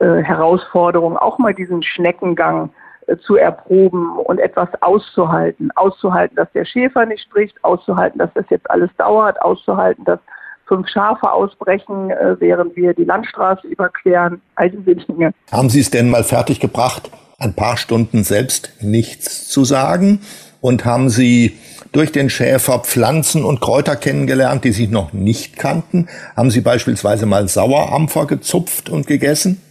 äh, 0.00 0.22
Herausforderung, 0.22 1.16
auch 1.16 1.38
mal 1.38 1.54
diesen 1.54 1.82
Schneckengang 1.82 2.70
äh, 3.06 3.16
zu 3.16 3.36
erproben 3.36 4.18
und 4.18 4.38
etwas 4.38 4.68
auszuhalten. 4.80 5.70
Auszuhalten, 5.74 6.36
dass 6.36 6.50
der 6.52 6.64
Schäfer 6.64 7.04
nicht 7.06 7.22
spricht, 7.24 7.56
auszuhalten, 7.64 8.18
dass 8.18 8.30
das 8.34 8.44
jetzt 8.50 8.70
alles 8.70 8.90
dauert, 8.96 9.40
auszuhalten, 9.42 10.04
dass 10.04 10.20
fünf 10.68 10.86
Schafe 10.88 11.32
ausbrechen, 11.32 12.10
äh, 12.10 12.36
während 12.38 12.76
wir 12.76 12.94
die 12.94 13.04
Landstraße 13.04 13.66
überqueren, 13.66 14.40
all 14.54 14.70
diese 14.70 14.94
Dinge. 14.94 15.32
Haben 15.50 15.70
Sie 15.70 15.80
es 15.80 15.90
denn 15.90 16.10
mal 16.10 16.22
fertiggebracht, 16.22 17.10
ein 17.38 17.54
paar 17.54 17.76
Stunden 17.76 18.22
selbst 18.22 18.72
nichts 18.80 19.48
zu 19.48 19.64
sagen? 19.64 20.20
Und 20.60 20.84
haben 20.84 21.08
Sie 21.08 21.56
durch 21.92 22.12
den 22.12 22.30
Schäfer 22.30 22.80
Pflanzen 22.80 23.44
und 23.44 23.60
Kräuter 23.60 23.96
kennengelernt, 23.96 24.64
die 24.64 24.72
Sie 24.72 24.88
noch 24.88 25.12
nicht 25.12 25.56
kannten? 25.56 26.08
Haben 26.36 26.50
Sie 26.50 26.60
beispielsweise 26.60 27.26
mal 27.26 27.48
Sauerampfer 27.48 28.26
gezupft 28.26 28.90
und 28.90 29.06
gegessen? 29.06 29.62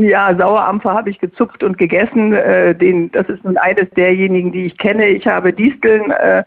Ja, 0.00 0.34
Sauerampfer 0.34 0.94
habe 0.94 1.10
ich 1.10 1.18
gezupft 1.18 1.62
und 1.62 1.76
gegessen. 1.76 2.32
Äh, 2.32 2.74
den, 2.74 3.10
das 3.12 3.28
ist 3.28 3.44
nun 3.44 3.58
eines 3.58 3.90
derjenigen, 3.90 4.50
die 4.50 4.66
ich 4.66 4.78
kenne. 4.78 5.06
Ich 5.08 5.26
habe 5.26 5.52
Disteln 5.52 6.10
äh, 6.10 6.42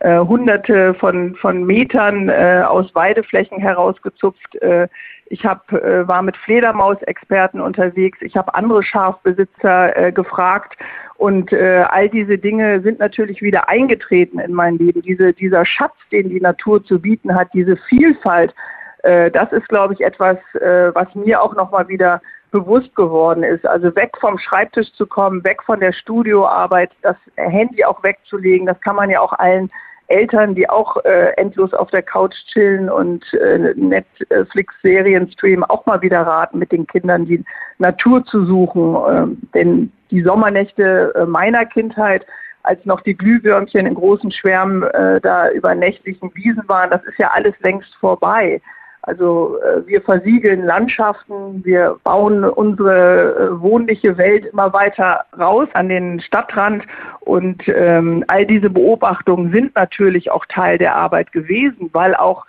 äh, 0.00 0.18
hunderte 0.18 0.94
von, 0.94 1.34
von 1.36 1.64
Metern 1.64 2.28
äh, 2.28 2.62
aus 2.66 2.94
Weideflächen 2.94 3.58
herausgezupft. 3.58 4.56
Äh, 4.56 4.88
ich 5.26 5.44
hab, 5.46 5.72
äh, 5.72 6.08
war 6.08 6.22
mit 6.22 6.36
Fledermausexperten 6.38 7.60
unterwegs. 7.60 8.18
Ich 8.20 8.36
habe 8.36 8.54
andere 8.54 8.82
Schafbesitzer 8.82 10.12
gefragt. 10.12 10.76
Und 11.16 11.52
all 11.52 12.08
diese 12.08 12.38
Dinge 12.38 12.80
sind 12.80 12.98
natürlich 12.98 13.42
wieder 13.42 13.68
eingetreten 13.68 14.38
in 14.38 14.54
mein 14.54 14.78
Leben. 14.78 15.02
Diese, 15.02 15.34
dieser 15.34 15.66
Schatz, 15.66 15.92
den 16.10 16.30
die 16.30 16.40
Natur 16.40 16.82
zu 16.82 16.98
bieten 16.98 17.34
hat, 17.34 17.48
diese 17.52 17.76
Vielfalt, 17.76 18.54
das 19.02 19.52
ist, 19.52 19.68
glaube 19.68 19.92
ich, 19.92 20.00
etwas, 20.00 20.38
was 20.54 21.14
mir 21.14 21.42
auch 21.42 21.54
nochmal 21.54 21.88
wieder 21.88 22.22
bewusst 22.50 22.94
geworden 22.94 23.42
ist. 23.42 23.66
Also 23.66 23.94
weg 23.96 24.12
vom 24.20 24.38
Schreibtisch 24.38 24.92
zu 24.94 25.06
kommen, 25.06 25.44
weg 25.44 25.62
von 25.62 25.80
der 25.80 25.92
Studioarbeit, 25.92 26.90
das 27.02 27.16
Handy 27.36 27.84
auch 27.84 28.02
wegzulegen, 28.02 28.66
das 28.66 28.80
kann 28.80 28.96
man 28.96 29.10
ja 29.10 29.20
auch 29.20 29.32
allen 29.34 29.70
Eltern, 30.10 30.54
die 30.56 30.68
auch 30.68 30.96
äh, 31.04 31.32
endlos 31.36 31.72
auf 31.72 31.90
der 31.90 32.02
Couch 32.02 32.34
chillen 32.52 32.90
und 32.90 33.24
äh, 33.34 33.72
Netflix-Serien 33.76 35.30
streamen, 35.30 35.64
auch 35.64 35.86
mal 35.86 36.02
wieder 36.02 36.22
raten, 36.22 36.58
mit 36.58 36.72
den 36.72 36.86
Kindern 36.86 37.26
die 37.26 37.44
Natur 37.78 38.24
zu 38.24 38.44
suchen. 38.44 38.96
Ähm, 39.08 39.38
denn 39.54 39.92
die 40.10 40.22
Sommernächte 40.22 41.12
äh, 41.14 41.26
meiner 41.26 41.64
Kindheit, 41.64 42.26
als 42.64 42.84
noch 42.84 43.00
die 43.02 43.16
Glühwürmchen 43.16 43.86
in 43.86 43.94
großen 43.94 44.32
Schwärmen 44.32 44.82
äh, 44.82 45.20
da 45.20 45.48
über 45.50 45.74
nächtlichen 45.74 46.34
Wiesen 46.34 46.68
waren, 46.68 46.90
das 46.90 47.04
ist 47.04 47.18
ja 47.18 47.30
alles 47.32 47.54
längst 47.60 47.94
vorbei. 47.94 48.60
Also 49.02 49.56
äh, 49.62 49.86
wir 49.86 50.02
versiegeln 50.02 50.64
Landschaften, 50.64 51.64
wir 51.64 51.96
bauen 52.04 52.44
unsere 52.44 53.34
äh, 53.34 53.60
wohnliche 53.60 54.18
Welt 54.18 54.46
immer 54.46 54.72
weiter 54.72 55.24
raus 55.38 55.68
an 55.72 55.88
den 55.88 56.20
Stadtrand 56.20 56.84
und 57.20 57.62
ähm, 57.68 58.24
all 58.28 58.44
diese 58.44 58.68
Beobachtungen 58.68 59.52
sind 59.52 59.74
natürlich 59.74 60.30
auch 60.30 60.44
Teil 60.46 60.76
der 60.76 60.96
Arbeit 60.96 61.32
gewesen, 61.32 61.88
weil 61.92 62.14
auch 62.14 62.44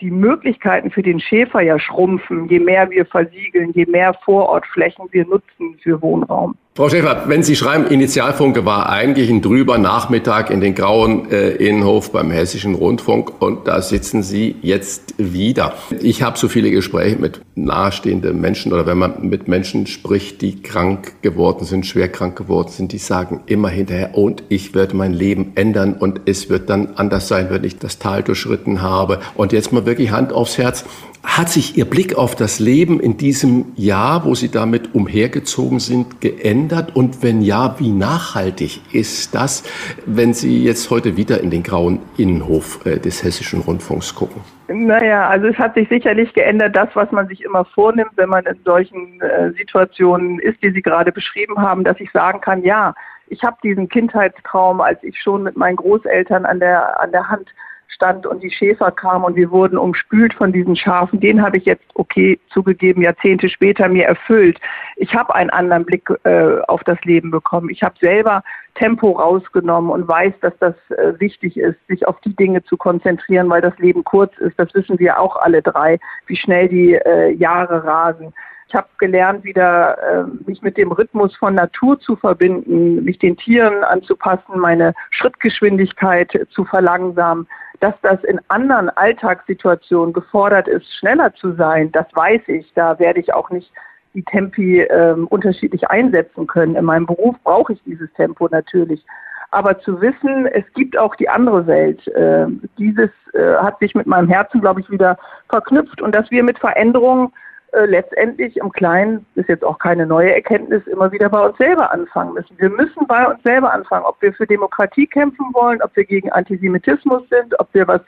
die 0.00 0.10
Möglichkeiten 0.10 0.90
für 0.90 1.02
den 1.02 1.18
Schäfer 1.18 1.62
ja 1.62 1.78
schrumpfen, 1.78 2.48
je 2.48 2.60
mehr 2.60 2.88
wir 2.90 3.06
versiegeln, 3.06 3.72
je 3.72 3.86
mehr 3.86 4.14
Vorortflächen 4.24 5.06
wir 5.10 5.26
nutzen 5.26 5.78
für 5.82 6.00
Wohnraum. 6.02 6.56
Frau 6.76 6.90
Schäfer, 6.90 7.22
wenn 7.24 7.42
Sie 7.42 7.56
schreiben, 7.56 7.86
Initialfunke 7.86 8.66
war 8.66 8.90
eigentlich 8.90 9.30
ein 9.30 9.40
drüber 9.40 9.78
Nachmittag 9.78 10.50
in 10.50 10.60
den 10.60 10.74
grauen 10.74 11.30
äh, 11.30 11.52
Innenhof 11.52 12.12
beim 12.12 12.30
Hessischen 12.30 12.74
Rundfunk 12.74 13.40
und 13.40 13.66
da 13.66 13.80
sitzen 13.80 14.22
Sie 14.22 14.56
jetzt 14.60 15.14
wieder. 15.16 15.72
Ich 16.02 16.22
habe 16.22 16.36
so 16.36 16.48
viele 16.48 16.70
Gespräche 16.70 17.16
mit 17.16 17.40
nahestehenden 17.54 18.38
Menschen 18.42 18.74
oder 18.74 18.84
wenn 18.84 18.98
man 18.98 19.26
mit 19.26 19.48
Menschen 19.48 19.86
spricht, 19.86 20.42
die 20.42 20.60
krank 20.60 21.14
geworden 21.22 21.64
sind, 21.64 21.86
schwer 21.86 22.10
krank 22.10 22.36
geworden 22.36 22.68
sind, 22.68 22.92
die 22.92 22.98
sagen 22.98 23.40
immer 23.46 23.70
hinterher, 23.70 24.14
und 24.14 24.42
ich 24.50 24.74
werde 24.74 24.96
mein 24.96 25.14
Leben 25.14 25.52
ändern 25.54 25.94
und 25.94 26.20
es 26.26 26.50
wird 26.50 26.68
dann 26.68 26.88
anders 26.96 27.26
sein, 27.26 27.46
wenn 27.48 27.64
ich 27.64 27.78
das 27.78 27.98
Tal 27.98 28.22
durchschritten 28.22 28.82
habe. 28.82 29.20
Und 29.34 29.54
jetzt 29.54 29.72
mal 29.72 29.86
wirklich 29.86 30.10
Hand 30.10 30.30
aufs 30.30 30.58
Herz. 30.58 30.84
Hat 31.26 31.48
sich 31.50 31.76
Ihr 31.76 31.84
Blick 31.84 32.16
auf 32.16 32.36
das 32.36 32.60
Leben 32.60 33.00
in 33.00 33.18
diesem 33.18 33.72
Jahr, 33.74 34.24
wo 34.24 34.34
Sie 34.34 34.48
damit 34.48 34.94
umhergezogen 34.94 35.80
sind, 35.80 36.20
geändert? 36.20 36.94
Und 36.94 37.22
wenn 37.22 37.42
ja, 37.42 37.74
wie 37.78 37.90
nachhaltig 37.90 38.80
ist 38.94 39.34
das, 39.34 39.64
wenn 40.06 40.32
Sie 40.32 40.64
jetzt 40.64 40.88
heute 40.88 41.16
wieder 41.16 41.40
in 41.40 41.50
den 41.50 41.64
grauen 41.64 41.98
Innenhof 42.16 42.86
äh, 42.86 42.98
des 43.00 43.24
Hessischen 43.24 43.60
Rundfunks 43.60 44.14
gucken? 44.14 44.40
Naja, 44.68 45.28
also 45.28 45.48
es 45.48 45.58
hat 45.58 45.74
sich 45.74 45.88
sicherlich 45.88 46.32
geändert, 46.32 46.74
das, 46.74 46.88
was 46.94 47.10
man 47.10 47.26
sich 47.26 47.42
immer 47.42 47.64
vornimmt, 47.66 48.12
wenn 48.14 48.30
man 48.30 48.46
in 48.46 48.58
solchen 48.64 49.20
äh, 49.20 49.52
Situationen 49.58 50.38
ist, 50.38 50.62
die 50.62 50.70
Sie 50.70 50.80
gerade 50.80 51.12
beschrieben 51.12 51.58
haben, 51.58 51.84
dass 51.84 52.00
ich 52.00 52.10
sagen 52.12 52.40
kann, 52.40 52.62
ja, 52.62 52.94
ich 53.26 53.42
habe 53.42 53.56
diesen 53.62 53.88
Kindheitstraum, 53.88 54.80
als 54.80 55.02
ich 55.02 55.20
schon 55.20 55.42
mit 55.42 55.56
meinen 55.56 55.76
Großeltern 55.76 56.46
an 56.46 56.60
der, 56.60 57.00
an 57.00 57.10
der 57.10 57.28
Hand 57.28 57.48
stand 57.88 58.26
und 58.26 58.42
die 58.42 58.50
Schäfer 58.50 58.90
kamen 58.90 59.24
und 59.24 59.36
wir 59.36 59.50
wurden 59.50 59.78
umspült 59.78 60.34
von 60.34 60.52
diesen 60.52 60.76
Schafen, 60.76 61.20
den 61.20 61.42
habe 61.42 61.58
ich 61.58 61.64
jetzt, 61.64 61.84
okay, 61.94 62.38
zugegeben, 62.50 63.02
Jahrzehnte 63.02 63.48
später 63.48 63.88
mir 63.88 64.06
erfüllt. 64.06 64.58
Ich 64.96 65.14
habe 65.14 65.34
einen 65.34 65.50
anderen 65.50 65.84
Blick 65.84 66.08
äh, 66.24 66.58
auf 66.68 66.84
das 66.84 67.00
Leben 67.04 67.30
bekommen. 67.30 67.70
Ich 67.70 67.82
habe 67.82 67.94
selber 68.00 68.42
Tempo 68.74 69.12
rausgenommen 69.12 69.90
und 69.90 70.08
weiß, 70.08 70.34
dass 70.40 70.52
das 70.58 70.74
äh, 70.90 71.18
wichtig 71.18 71.56
ist, 71.56 71.78
sich 71.88 72.06
auf 72.06 72.20
die 72.20 72.34
Dinge 72.36 72.62
zu 72.64 72.76
konzentrieren, 72.76 73.48
weil 73.48 73.62
das 73.62 73.76
Leben 73.78 74.04
kurz 74.04 74.36
ist. 74.38 74.58
Das 74.58 74.72
wissen 74.74 74.98
wir 74.98 75.18
auch 75.18 75.36
alle 75.36 75.62
drei, 75.62 75.98
wie 76.26 76.36
schnell 76.36 76.68
die 76.68 76.94
äh, 76.94 77.30
Jahre 77.32 77.84
rasen. 77.84 78.34
Ich 78.68 78.74
habe 78.74 78.88
gelernt, 78.98 79.44
wieder 79.44 79.96
äh, 80.02 80.24
mich 80.46 80.60
mit 80.60 80.76
dem 80.76 80.90
Rhythmus 80.90 81.34
von 81.36 81.54
Natur 81.54 82.00
zu 82.00 82.16
verbinden, 82.16 83.04
mich 83.04 83.18
den 83.18 83.36
Tieren 83.36 83.84
anzupassen, 83.84 84.58
meine 84.58 84.92
Schrittgeschwindigkeit 85.10 86.46
zu 86.50 86.64
verlangsamen. 86.64 87.46
Dass 87.80 87.94
das 88.02 88.24
in 88.24 88.40
anderen 88.48 88.88
Alltagssituationen 88.90 90.12
gefordert 90.12 90.66
ist, 90.66 90.86
schneller 90.98 91.32
zu 91.34 91.52
sein, 91.52 91.92
das 91.92 92.06
weiß 92.14 92.42
ich. 92.48 92.72
Da 92.74 92.98
werde 92.98 93.20
ich 93.20 93.32
auch 93.34 93.50
nicht 93.50 93.70
die 94.14 94.24
Tempi 94.24 94.80
äh, 94.80 95.12
unterschiedlich 95.12 95.88
einsetzen 95.88 96.46
können. 96.46 96.74
In 96.74 96.86
meinem 96.86 97.06
Beruf 97.06 97.36
brauche 97.44 97.74
ich 97.74 97.82
dieses 97.84 98.12
Tempo 98.14 98.48
natürlich. 98.50 99.04
Aber 99.50 99.78
zu 99.78 100.00
wissen, 100.00 100.46
es 100.46 100.64
gibt 100.74 100.98
auch 100.98 101.14
die 101.14 101.28
andere 101.28 101.66
Welt, 101.66 102.06
äh, 102.08 102.46
dieses 102.78 103.10
äh, 103.34 103.54
hat 103.58 103.78
sich 103.78 103.94
mit 103.94 104.06
meinem 104.06 104.28
Herzen, 104.28 104.60
glaube 104.60 104.80
ich, 104.80 104.90
wieder 104.90 105.18
verknüpft 105.48 106.02
und 106.02 106.14
dass 106.14 106.30
wir 106.30 106.42
mit 106.42 106.58
Veränderungen 106.58 107.32
äh, 107.72 107.84
letztendlich 107.86 108.56
im 108.56 108.70
Kleinen, 108.70 109.26
ist 109.34 109.48
jetzt 109.48 109.64
auch 109.64 109.78
keine 109.78 110.06
neue 110.06 110.34
Erkenntnis, 110.34 110.86
immer 110.86 111.10
wieder 111.12 111.28
bei 111.28 111.46
uns 111.46 111.56
selber 111.58 111.92
anfangen 111.92 112.34
müssen. 112.34 112.56
Wir 112.58 112.70
müssen 112.70 113.06
bei 113.06 113.26
uns 113.26 113.42
selber 113.42 113.72
anfangen, 113.72 114.04
ob 114.04 114.20
wir 114.22 114.32
für 114.32 114.46
Demokratie 114.46 115.06
kämpfen 115.06 115.46
wollen, 115.52 115.82
ob 115.82 115.94
wir 115.96 116.04
gegen 116.04 116.30
Antisemitismus 116.32 117.22
sind, 117.28 117.58
ob 117.58 117.68
wir 117.72 117.86
was 117.88 118.00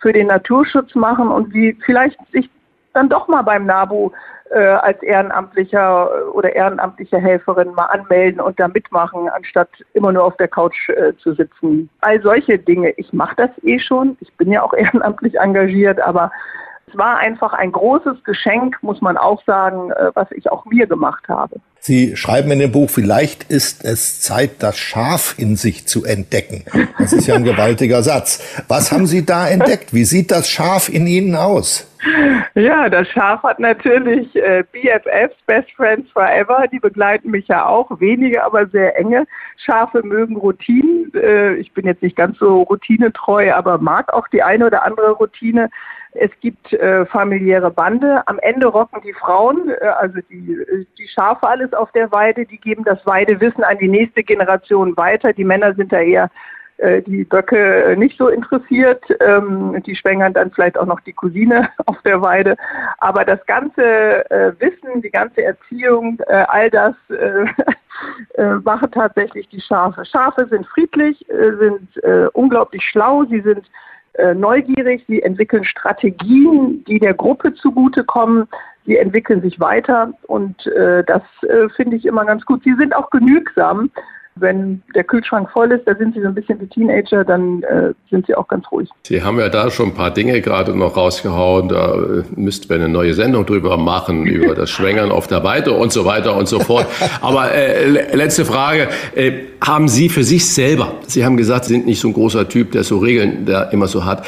für 0.00 0.12
den 0.12 0.26
Naturschutz 0.26 0.94
machen 0.94 1.28
und 1.28 1.52
wie 1.54 1.76
vielleicht 1.84 2.18
sich 2.32 2.50
dann 2.92 3.08
doch 3.08 3.28
mal 3.28 3.42
beim 3.42 3.66
NABU 3.66 4.10
äh, 4.50 4.58
als 4.58 5.02
ehrenamtlicher 5.02 6.32
oder 6.32 6.54
ehrenamtliche 6.54 7.18
Helferin 7.18 7.72
mal 7.74 7.86
anmelden 7.86 8.40
und 8.40 8.58
da 8.60 8.68
mitmachen, 8.68 9.28
anstatt 9.28 9.70
immer 9.94 10.12
nur 10.12 10.24
auf 10.24 10.36
der 10.36 10.48
Couch 10.48 10.88
äh, 10.90 11.12
zu 11.16 11.34
sitzen. 11.34 11.88
All 12.02 12.20
solche 12.22 12.58
Dinge. 12.58 12.90
Ich 12.90 13.12
mache 13.12 13.34
das 13.36 13.50
eh 13.62 13.78
schon. 13.78 14.16
Ich 14.20 14.32
bin 14.36 14.52
ja 14.52 14.62
auch 14.62 14.72
ehrenamtlich 14.76 15.38
engagiert, 15.38 16.00
aber 16.00 16.30
es 16.86 16.96
war 16.96 17.18
einfach 17.18 17.52
ein 17.52 17.72
großes 17.72 18.22
Geschenk, 18.24 18.76
muss 18.82 19.00
man 19.00 19.16
auch 19.16 19.42
sagen, 19.44 19.90
äh, 19.90 20.10
was 20.14 20.30
ich 20.32 20.50
auch 20.50 20.64
mir 20.66 20.86
gemacht 20.86 21.28
habe. 21.28 21.60
Sie 21.80 22.16
schreiben 22.16 22.50
in 22.50 22.60
dem 22.60 22.72
Buch, 22.72 22.88
vielleicht 22.88 23.44
ist 23.44 23.84
es 23.84 24.22
Zeit, 24.22 24.62
das 24.62 24.78
Schaf 24.78 25.34
in 25.36 25.56
sich 25.56 25.86
zu 25.86 26.04
entdecken. 26.04 26.64
Das 26.98 27.12
ist 27.12 27.26
ja 27.26 27.34
ein 27.34 27.44
gewaltiger 27.44 28.02
Satz. 28.02 28.62
Was 28.68 28.90
haben 28.90 29.06
Sie 29.06 29.26
da 29.26 29.46
entdeckt? 29.46 29.92
Wie 29.92 30.04
sieht 30.04 30.30
das 30.30 30.48
Schaf 30.48 30.88
in 30.88 31.06
Ihnen 31.06 31.36
aus? 31.36 31.86
Ja, 32.54 32.88
das 32.88 33.08
Schaf 33.08 33.42
hat 33.42 33.58
natürlich 33.58 34.34
äh, 34.36 34.62
BFFs, 34.72 35.36
Best 35.46 35.70
Friends 35.72 36.10
Forever, 36.12 36.66
die 36.70 36.78
begleiten 36.78 37.30
mich 37.30 37.48
ja 37.48 37.66
auch, 37.66 37.90
wenige, 38.00 38.44
aber 38.44 38.66
sehr 38.68 38.98
enge. 38.98 39.26
Schafe 39.56 40.02
mögen 40.02 40.36
Routinen. 40.36 41.12
Äh, 41.14 41.54
ich 41.56 41.72
bin 41.72 41.86
jetzt 41.86 42.02
nicht 42.02 42.16
ganz 42.16 42.38
so 42.38 42.62
routinetreu, 42.62 43.52
aber 43.52 43.78
mag 43.78 44.12
auch 44.12 44.28
die 44.28 44.42
eine 44.42 44.66
oder 44.66 44.84
andere 44.84 45.12
Routine. 45.12 45.70
Es 46.14 46.30
gibt 46.40 46.72
äh, 46.72 47.04
familiäre 47.06 47.70
Bande. 47.70 48.22
Am 48.26 48.38
Ende 48.38 48.68
rocken 48.68 49.00
die 49.02 49.12
Frauen, 49.12 49.70
äh, 49.80 49.86
also 49.86 50.18
die, 50.30 50.86
die 50.96 51.08
Schafe 51.08 51.46
alles 51.48 51.72
auf 51.72 51.90
der 51.92 52.10
Weide, 52.12 52.46
die 52.46 52.58
geben 52.58 52.84
das 52.84 53.04
Weidewissen 53.04 53.64
an 53.64 53.78
die 53.78 53.88
nächste 53.88 54.22
Generation 54.22 54.96
weiter. 54.96 55.32
Die 55.32 55.44
Männer 55.44 55.74
sind 55.74 55.92
da 55.92 56.00
eher 56.00 56.30
äh, 56.78 57.02
die 57.02 57.24
Böcke 57.24 57.94
nicht 57.96 58.18
so 58.18 58.28
interessiert. 58.28 59.04
Ähm, 59.20 59.80
die 59.86 59.94
schwängern 59.94 60.32
dann 60.32 60.50
vielleicht 60.50 60.76
auch 60.76 60.86
noch 60.86 61.00
die 61.00 61.12
Cousine 61.12 61.68
auf 61.86 62.00
der 62.02 62.20
Weide. 62.22 62.56
Aber 62.98 63.24
das 63.24 63.44
ganze 63.46 64.28
äh, 64.30 64.52
Wissen, 64.58 65.02
die 65.02 65.10
ganze 65.10 65.44
Erziehung, 65.44 66.18
äh, 66.28 66.44
all 66.48 66.70
das 66.70 66.94
äh, 67.10 67.46
äh, 68.40 68.54
machen 68.62 68.90
tatsächlich 68.90 69.48
die 69.48 69.60
Schafe. 69.60 70.04
Schafe 70.04 70.46
sind 70.48 70.66
friedlich, 70.66 71.28
äh, 71.28 71.56
sind 71.56 71.88
unglaublich 72.34 72.84
schlau, 72.84 73.24
sie 73.24 73.40
sind 73.40 73.66
äh, 74.14 74.34
neugierig, 74.34 75.04
sie 75.08 75.22
entwickeln 75.22 75.64
Strategien, 75.64 76.84
die 76.84 76.98
der 76.98 77.14
Gruppe 77.14 77.54
zugutekommen, 77.54 78.48
sie 78.86 78.96
entwickeln 78.96 79.40
sich 79.42 79.58
weiter 79.60 80.12
und 80.26 80.66
äh, 80.68 81.02
das 81.04 81.22
äh, 81.42 81.68
finde 81.70 81.96
ich 81.96 82.04
immer 82.04 82.24
ganz 82.24 82.44
gut. 82.44 82.62
Sie 82.64 82.74
sind 82.74 82.94
auch 82.94 83.10
genügsam. 83.10 83.90
Wenn 84.36 84.82
der 84.94 85.04
Kühlschrank 85.04 85.50
voll 85.50 85.72
ist, 85.72 85.86
da 85.86 85.94
sind 85.94 86.14
sie 86.14 86.20
so 86.20 86.28
ein 86.28 86.34
bisschen 86.34 86.60
wie 86.60 86.66
Teenager, 86.66 87.24
dann 87.24 87.62
äh, 87.62 87.92
sind 88.10 88.26
sie 88.26 88.34
auch 88.34 88.48
ganz 88.48 88.64
ruhig. 88.70 88.88
Sie 89.04 89.22
haben 89.22 89.38
ja 89.38 89.48
da 89.48 89.70
schon 89.70 89.90
ein 89.90 89.94
paar 89.94 90.10
Dinge 90.10 90.40
gerade 90.40 90.76
noch 90.76 90.96
rausgehauen. 90.96 91.68
Da 91.68 91.94
äh, 91.94 92.22
müssten 92.34 92.68
wir 92.68 92.76
eine 92.76 92.88
neue 92.88 93.14
Sendung 93.14 93.46
drüber 93.46 93.76
machen, 93.76 94.26
über 94.26 94.54
das 94.54 94.70
Schwängern 94.70 95.10
auf 95.10 95.26
der 95.26 95.44
Weite 95.44 95.72
und 95.72 95.92
so 95.92 96.04
weiter 96.04 96.36
und 96.36 96.48
so 96.48 96.60
fort. 96.60 96.86
Aber 97.20 97.52
äh, 97.52 98.14
letzte 98.14 98.44
Frage. 98.44 98.88
Äh, 99.14 99.32
haben 99.66 99.88
Sie 99.88 100.10
für 100.10 100.24
sich 100.24 100.52
selber, 100.52 100.96
Sie 101.06 101.24
haben 101.24 101.38
gesagt, 101.38 101.64
Sie 101.64 101.74
sind 101.74 101.86
nicht 101.86 101.98
so 101.98 102.08
ein 102.08 102.14
großer 102.14 102.48
Typ, 102.48 102.72
der 102.72 102.84
so 102.84 102.98
Regeln 102.98 103.46
der 103.46 103.72
immer 103.72 103.86
so 103.86 104.04
hat. 104.04 104.26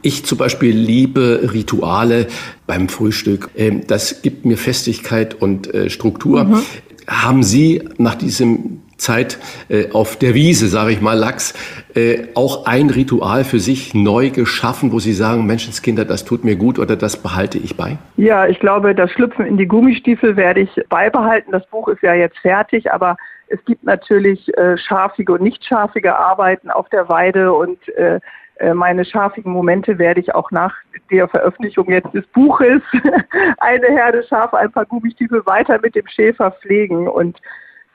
Ich 0.00 0.24
zum 0.24 0.38
Beispiel 0.38 0.74
liebe 0.74 1.50
Rituale 1.52 2.26
beim 2.66 2.88
Frühstück. 2.88 3.50
Ähm, 3.54 3.82
das 3.86 4.22
gibt 4.22 4.46
mir 4.46 4.56
Festigkeit 4.56 5.34
und 5.34 5.72
äh, 5.74 5.90
Struktur. 5.90 6.44
Mhm. 6.44 6.62
Haben 7.06 7.42
Sie 7.42 7.86
nach 7.98 8.14
diesem 8.14 8.80
Zeit 8.98 9.38
äh, 9.68 9.90
auf 9.92 10.16
der 10.16 10.34
Wiese, 10.34 10.68
sage 10.68 10.92
ich 10.92 11.00
mal, 11.00 11.16
Lachs, 11.16 11.54
äh, 11.94 12.26
auch 12.34 12.66
ein 12.66 12.90
Ritual 12.90 13.44
für 13.44 13.60
sich 13.60 13.94
neu 13.94 14.30
geschaffen, 14.30 14.92
wo 14.92 14.98
Sie 14.98 15.12
sagen, 15.12 15.46
Menschenskinder, 15.46 16.04
das 16.04 16.24
tut 16.24 16.44
mir 16.44 16.56
gut 16.56 16.78
oder 16.78 16.96
das 16.96 17.22
behalte 17.22 17.58
ich 17.58 17.76
bei? 17.76 17.96
Ja, 18.16 18.46
ich 18.46 18.58
glaube, 18.58 18.94
das 18.94 19.10
Schlüpfen 19.12 19.46
in 19.46 19.56
die 19.56 19.66
Gummistiefel 19.66 20.36
werde 20.36 20.60
ich 20.60 20.70
beibehalten. 20.88 21.52
Das 21.52 21.66
Buch 21.68 21.88
ist 21.88 22.02
ja 22.02 22.14
jetzt 22.14 22.38
fertig, 22.38 22.92
aber 22.92 23.16
es 23.46 23.64
gibt 23.64 23.84
natürlich 23.84 24.46
äh, 24.58 24.76
schafige 24.76 25.32
und 25.32 25.42
nicht 25.42 25.64
schafige 25.64 26.16
Arbeiten 26.16 26.70
auf 26.70 26.88
der 26.90 27.08
Weide 27.08 27.52
und 27.52 27.78
äh, 27.96 28.20
äh 28.56 28.74
meine 28.74 29.04
schafigen 29.04 29.52
Momente 29.52 29.98
werde 29.98 30.20
ich 30.20 30.34
auch 30.34 30.50
nach 30.50 30.74
der 31.10 31.28
Veröffentlichung 31.28 31.88
jetzt 31.90 32.12
des 32.12 32.26
Buches 32.26 32.82
eine 33.58 33.86
Herde 33.86 34.22
Schafe, 34.24 34.58
ein 34.58 34.72
paar 34.72 34.84
Gummistiefel 34.84 35.46
weiter 35.46 35.78
mit 35.82 35.94
dem 35.94 36.06
Schäfer 36.08 36.50
pflegen 36.50 37.08
und 37.08 37.38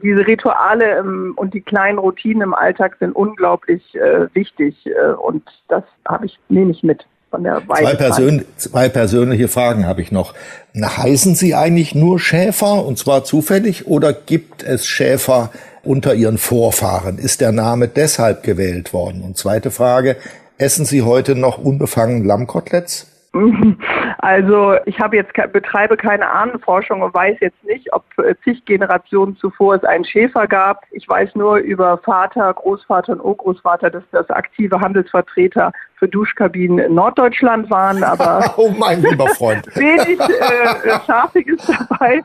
diese 0.04 0.28
Rituale 0.28 0.98
ähm, 1.00 1.34
und 1.36 1.54
die 1.54 1.62
kleinen 1.62 1.98
Routinen 1.98 2.42
im 2.42 2.54
Alltag 2.54 2.98
sind 3.00 3.16
unglaublich 3.16 3.96
äh, 3.96 4.28
wichtig 4.34 4.76
äh, 4.86 5.14
und 5.14 5.44
das 5.70 5.84
habe 6.08 6.26
ich 6.26 6.38
nehme 6.50 6.72
ich 6.72 6.84
mit. 6.84 7.06
Von 7.32 7.44
der 7.44 7.64
zwei, 7.66 7.96
Persön 7.96 8.46
zwei 8.58 8.90
persönliche 8.90 9.48
Fragen 9.48 9.88
habe 9.88 10.02
ich 10.02 10.12
noch. 10.12 10.36
Heißen 10.76 11.34
Sie 11.34 11.56
eigentlich 11.56 11.96
nur 11.96 12.20
Schäfer 12.20 12.86
und 12.86 13.00
zwar 13.00 13.24
zufällig 13.24 13.88
oder 13.88 14.14
gibt 14.14 14.62
es 14.62 14.86
Schäfer 14.86 15.50
unter 15.84 16.14
Ihren 16.14 16.38
Vorfahren? 16.38 17.18
Ist 17.18 17.42
der 17.42 17.52
Name 17.52 17.88
deshalb 17.88 18.44
gewählt 18.44 18.94
worden? 18.94 19.24
Und 19.24 19.36
zweite 19.36 19.72
Frage, 19.72 20.18
essen 20.60 20.86
Sie 20.86 21.02
heute 21.02 21.34
noch 21.34 21.58
unbefangen 21.58 22.24
Lammkoteletts? 22.24 23.10
Also 24.24 24.76
ich 24.86 25.02
habe 25.02 25.18
jetzt 25.18 25.34
betreibe 25.52 25.98
keine 25.98 26.30
Ahnenforschung 26.30 27.02
und 27.02 27.14
weiß 27.14 27.36
jetzt 27.42 27.62
nicht, 27.66 27.92
ob 27.92 28.06
äh, 28.20 28.36
zig 28.46 28.64
Generationen 28.64 29.36
zuvor 29.36 29.76
es 29.76 29.84
einen 29.84 30.06
Schäfer 30.06 30.48
gab. 30.48 30.86
Ich 30.92 31.10
weiß 31.10 31.36
nur 31.36 31.58
über 31.58 31.98
Vater, 31.98 32.54
Großvater 32.54 33.12
und 33.12 33.20
Urgroßvater, 33.20 33.90
dass 33.90 34.04
das 34.12 34.30
aktive 34.30 34.80
Handelsvertreter 34.80 35.74
für 36.04 36.08
Duschkabinen 36.08 36.80
in 36.80 36.96
Norddeutschland 36.96 37.70
waren, 37.70 38.02
aber 38.04 38.54
oh 38.58 38.74
mein 38.78 39.02
lieber 39.02 39.28
Freund. 39.28 39.66
wenig 39.76 40.20
äh, 40.20 41.00
Schafiges 41.06 41.62
dabei. 41.66 42.22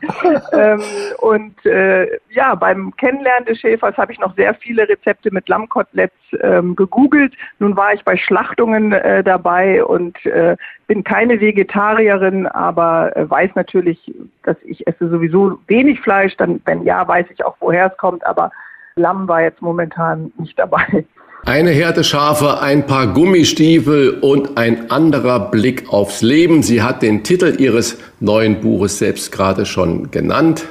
Ähm, 0.53 0.81
und 1.19 1.65
äh, 1.65 2.07
ja, 2.29 2.55
beim 2.55 2.93
Kennenlernen 2.95 3.45
des 3.45 3.59
Schäfers 3.59 3.97
habe 3.97 4.13
ich 4.13 4.19
noch 4.19 4.35
sehr 4.35 4.53
viele 4.53 4.87
Rezepte 4.87 5.31
mit 5.31 5.47
Lammkoteletts 5.49 6.15
ähm, 6.41 6.75
gegoogelt. 6.75 7.33
Nun 7.59 7.75
war 7.75 7.93
ich 7.93 8.03
bei 8.03 8.17
Schlachtungen 8.17 8.93
äh, 8.93 9.23
dabei 9.23 9.83
und 9.83 10.25
äh, 10.25 10.55
bin 10.87 11.03
keine 11.03 11.39
Vegetarierin, 11.89 12.47
aber 12.47 13.15
äh, 13.15 13.29
weiß 13.29 13.51
natürlich, 13.55 13.99
dass 14.43 14.57
ich 14.63 14.85
esse 14.87 15.09
sowieso 15.09 15.59
wenig 15.67 15.99
Fleisch. 16.01 16.35
Dann, 16.37 16.61
wenn 16.65 16.83
ja, 16.83 17.07
weiß 17.07 17.27
ich 17.31 17.43
auch, 17.43 17.55
woher 17.59 17.87
es 17.87 17.97
kommt, 17.97 18.25
aber 18.25 18.51
Lamm 18.95 19.27
war 19.27 19.41
jetzt 19.41 19.61
momentan 19.61 20.31
nicht 20.37 20.57
dabei. 20.59 21.05
Eine 21.45 21.69
Härteschafe, 21.69 22.61
ein 22.61 22.85
paar 22.85 23.07
Gummistiefel 23.07 24.19
und 24.19 24.57
ein 24.57 24.91
anderer 24.91 25.39
Blick 25.39 25.91
aufs 25.91 26.21
Leben. 26.21 26.63
Sie 26.63 26.83
hat 26.83 27.01
den 27.01 27.23
Titel 27.23 27.55
ihres 27.59 27.97
neuen 28.19 28.59
Buches 28.59 28.99
selbst 28.99 29.31
gerade 29.31 29.65
schon 29.65 30.11
genannt. 30.11 30.65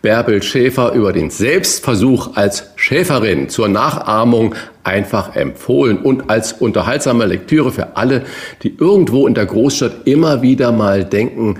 Bärbel 0.00 0.42
Schäfer 0.42 0.92
über 0.92 1.12
den 1.12 1.28
Selbstversuch 1.28 2.36
als 2.36 2.72
Schäferin 2.76 3.50
zur 3.50 3.68
Nachahmung 3.68 4.54
einfach 4.84 5.34
empfohlen 5.34 5.98
und 5.98 6.30
als 6.30 6.52
unterhaltsame 6.52 7.26
Lektüre 7.26 7.72
für 7.72 7.96
alle, 7.96 8.22
die 8.62 8.76
irgendwo 8.78 9.26
in 9.26 9.34
der 9.34 9.46
Großstadt 9.46 10.06
immer 10.06 10.42
wieder 10.42 10.72
mal 10.72 11.04
denken, 11.04 11.58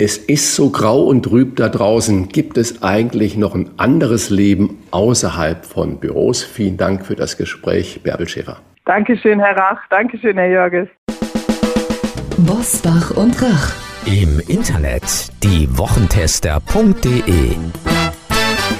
es 0.00 0.16
ist 0.16 0.54
so 0.54 0.70
grau 0.70 1.02
und 1.02 1.24
trüb 1.24 1.56
da 1.56 1.68
draußen. 1.68 2.28
Gibt 2.28 2.56
es 2.56 2.84
eigentlich 2.84 3.36
noch 3.36 3.56
ein 3.56 3.70
anderes 3.78 4.30
Leben 4.30 4.78
außerhalb 4.92 5.66
von 5.66 5.98
Büros? 5.98 6.44
Vielen 6.44 6.76
Dank 6.76 7.04
für 7.04 7.16
das 7.16 7.36
Gespräch, 7.36 8.00
Bärbel 8.04 8.28
Schäfer. 8.28 8.58
Dankeschön, 8.84 9.40
Herr 9.40 9.56
Rach. 9.56 9.80
Dankeschön, 9.90 10.38
Herr 10.38 10.48
Jörges. 10.48 10.86
Bosbach 12.38 13.10
und 13.16 13.42
Rach. 13.42 13.72
Im 14.06 14.40
Internet 14.46 15.02
diewochentester.de 15.42 17.56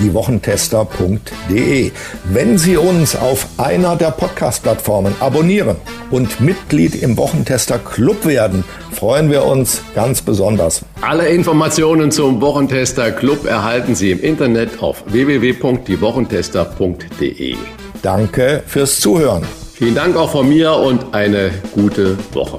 diewochentester.de. 0.00 1.92
Wenn 2.24 2.58
Sie 2.58 2.76
uns 2.76 3.14
auf 3.16 3.46
einer 3.58 3.96
der 3.96 4.10
Podcast-Plattformen 4.10 5.14
abonnieren 5.20 5.76
und 6.10 6.40
Mitglied 6.40 6.94
im 6.94 7.16
Wochentester 7.16 7.78
Club 7.78 8.26
werden, 8.26 8.64
freuen 8.92 9.30
wir 9.30 9.44
uns 9.44 9.82
ganz 9.94 10.20
besonders. 10.22 10.82
Alle 11.00 11.28
Informationen 11.28 12.10
zum 12.10 12.40
Wochentester 12.40 13.12
Club 13.12 13.46
erhalten 13.46 13.94
Sie 13.94 14.10
im 14.10 14.20
Internet 14.20 14.82
auf 14.82 15.04
www.diewochentester.de. 15.06 17.54
Danke 18.02 18.64
fürs 18.66 18.98
Zuhören. 19.00 19.44
Vielen 19.74 19.94
Dank 19.94 20.16
auch 20.16 20.30
von 20.30 20.48
mir 20.48 20.72
und 20.72 21.14
eine 21.14 21.50
gute 21.74 22.16
Woche. 22.32 22.58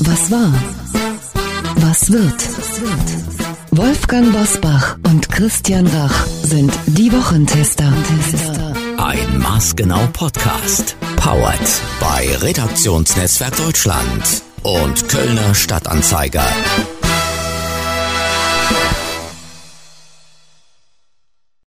Was 0.00 0.30
war? 0.30 0.52
Was 1.76 2.10
wird? 2.10 2.58
Was 2.58 2.80
wird? 2.80 2.90
Wolfgang 3.70 4.32
Bosbach 4.32 4.96
und 5.06 5.30
Christian 5.30 5.86
Rach 5.86 6.26
sind 6.48 6.72
die 6.86 7.12
Wochentester. 7.12 7.92
Ein 8.96 9.38
Maßgenau 9.38 10.06
Podcast. 10.14 10.96
Powered 11.16 11.60
bei 12.00 12.34
Redaktionsnetzwerk 12.36 13.54
Deutschland 13.56 14.42
und 14.62 15.08
Kölner 15.10 15.54
Stadtanzeiger. 15.54 16.46